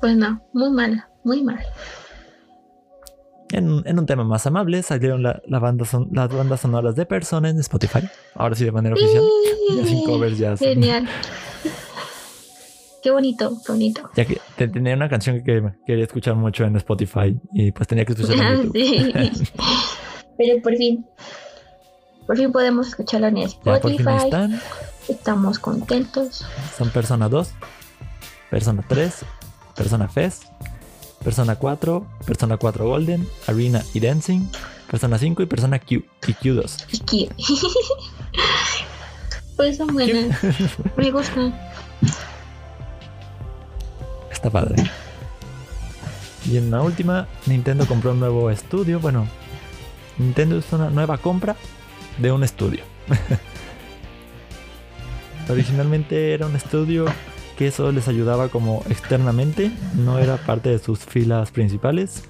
[0.00, 1.64] Pues no, muy mal, muy mal.
[3.52, 7.04] En, en un tema más amable, salieron la, la banda son- las bandas sonoras de
[7.06, 8.00] Persona en Spotify.
[8.34, 9.24] Ahora sí, de manera oficial.
[9.76, 10.56] Ya sin covers, ya.
[10.56, 11.08] sin- Genial.
[13.02, 14.10] Qué bonito, qué bonito.
[14.14, 18.04] Ya que te- tenía una canción que quería escuchar mucho en Spotify y pues tenía
[18.04, 18.72] que escucharla en YouTube.
[18.74, 19.12] Sí.
[20.38, 21.04] Pero por fin,
[22.26, 24.04] por fin podemos escucharlo en Spotify.
[24.24, 24.60] están.
[25.08, 26.44] Estamos contentos.
[26.76, 27.50] Son Persona 2,
[28.50, 29.24] Persona 3,
[29.74, 30.44] Persona Fest,
[31.22, 34.46] Persona 4, Persona 4 Golden, Arena y Dancing,
[34.90, 36.84] Persona 5 y Persona Q y Q2.
[36.92, 37.28] Y que-
[39.56, 40.38] pues son buenas.
[40.96, 41.54] Me gustan.
[44.30, 44.82] Está padre.
[46.46, 48.98] Y en la última, Nintendo compró un nuevo estudio.
[48.98, 49.26] Bueno,
[50.16, 51.54] Nintendo hizo una nueva compra
[52.16, 52.82] de un estudio.
[55.50, 57.04] Originalmente era un estudio
[57.60, 62.24] que solo les ayudaba como externamente, no era parte de sus filas principales.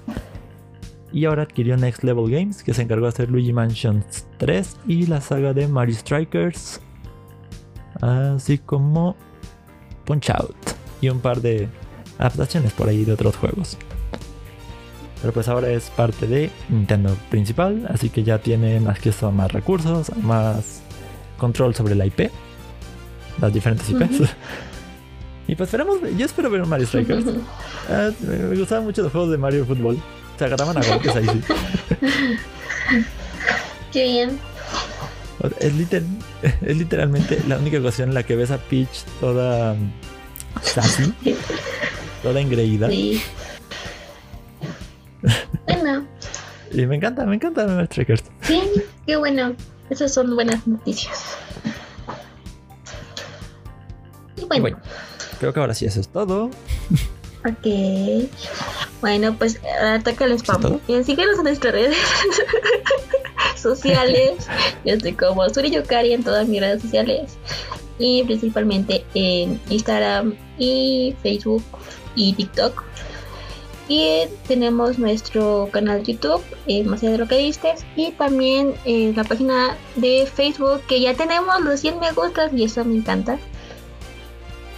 [1.13, 4.03] Y ahora adquirió Next Level Games, que se encargó de hacer Luigi Mansion
[4.39, 6.81] 3 y la saga de Mario Strikers,
[8.01, 9.15] así como
[10.03, 10.57] Punch Out
[10.99, 11.69] y un par de
[12.17, 13.77] adaptaciones por ahí de otros juegos.
[15.21, 19.31] Pero pues ahora es parte de Nintendo principal, así que ya tiene más que eso,
[19.31, 20.81] más recursos, más
[21.37, 22.29] control sobre la IP,
[23.39, 24.29] las diferentes IPs.
[25.51, 27.25] Y pues esperamos, yo espero ver un Mario Strikers.
[27.89, 30.01] Ah, me, gustaban mucho los juegos de Mario Fútbol.
[30.39, 31.41] Se agarraban a golpes ahí sí.
[33.91, 34.39] Qué bien.
[35.59, 36.03] Es, liter-
[36.61, 39.91] es literalmente la única ocasión en la que ves a Peach toda um,
[40.61, 41.13] sassy,
[42.23, 42.87] toda engreída.
[42.87, 43.21] Sí.
[45.67, 46.07] Bueno,
[46.71, 48.23] Y me encanta, me encanta Mario Strikers.
[48.41, 48.61] sí,
[49.05, 49.53] qué bueno.
[49.89, 51.35] Esas son buenas noticias.
[54.37, 54.77] Y Y bueno,
[55.41, 56.51] creo que ahora sí eso es todo.
[57.43, 58.29] ok.
[59.01, 60.79] Bueno, pues ataca el ¿Es spam.
[60.87, 61.97] Eh, síguenos en nuestras redes
[63.55, 64.47] sociales.
[64.85, 67.37] Yo estoy como Suri Yukari en todas mis redes sociales.
[67.97, 71.63] Y principalmente en Instagram y Facebook
[72.15, 72.83] y TikTok.
[73.87, 77.73] Y tenemos nuestro canal de YouTube, eh, más allá de lo que viste.
[77.95, 82.63] Y también eh, la página de Facebook, que ya tenemos los 100 me gustas y
[82.63, 83.39] eso me encanta.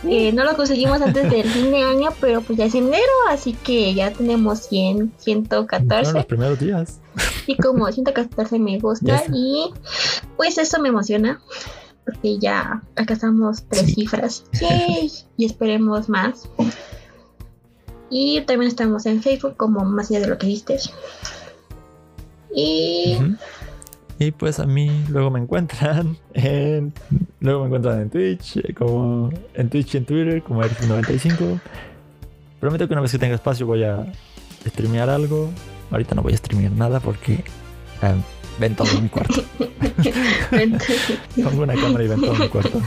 [0.05, 3.53] Eh, no lo conseguimos antes del fin de año, pero pues ya es enero, así
[3.53, 6.99] que ya tenemos 100, Fueron 114 los primeros días.
[7.47, 9.71] y como 114 me gusta y
[10.35, 11.39] pues eso me emociona
[12.05, 13.93] porque ya alcanzamos tres Sí.
[13.95, 14.43] cifras.
[14.59, 16.49] Yay, y esperemos más.
[18.09, 20.77] Y también estamos en Facebook como más allá de lo que viste.
[22.53, 23.17] Y.
[24.25, 26.93] Y pues a mí luego me encuentran en.
[27.41, 31.59] Luego me encuentran en Twitch, eh, como en Twitch y en Twitter, como Eric95.
[32.59, 34.05] Prometo que una vez que tenga espacio voy a
[34.65, 35.49] streamear algo.
[35.91, 38.15] Ahorita no voy a streamear nada porque eh,
[38.59, 39.43] ven todo en mi cuarto.
[41.43, 42.81] Pongo una cámara y ven todo en mi cuarto.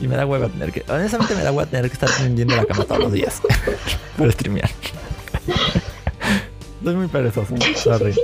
[0.00, 0.84] y me da hueva tener que.
[0.88, 3.42] Honestamente me da hueva tener que estar tendiendo la cama todos los días
[4.16, 4.70] para streamear.
[6.84, 7.54] Soy muy perezoso.
[7.76, 8.14] Sorry.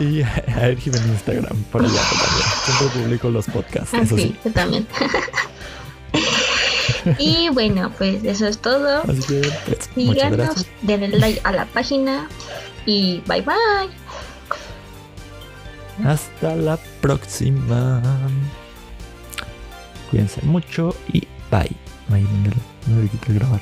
[0.00, 2.48] y a Ergib en Instagram, por allá también.
[2.64, 4.36] Siempre publico los podcasts, eso así sí.
[4.44, 4.86] yo también
[7.18, 12.28] y bueno pues eso es todo Así que, pues, síganos denle like a la página
[12.86, 13.90] y bye bye
[16.04, 18.02] Hasta la próxima.
[20.10, 21.20] Cuídense mucho y
[21.50, 21.70] bye.
[22.10, 22.26] Ay,
[22.86, 23.60] no, quité grabar.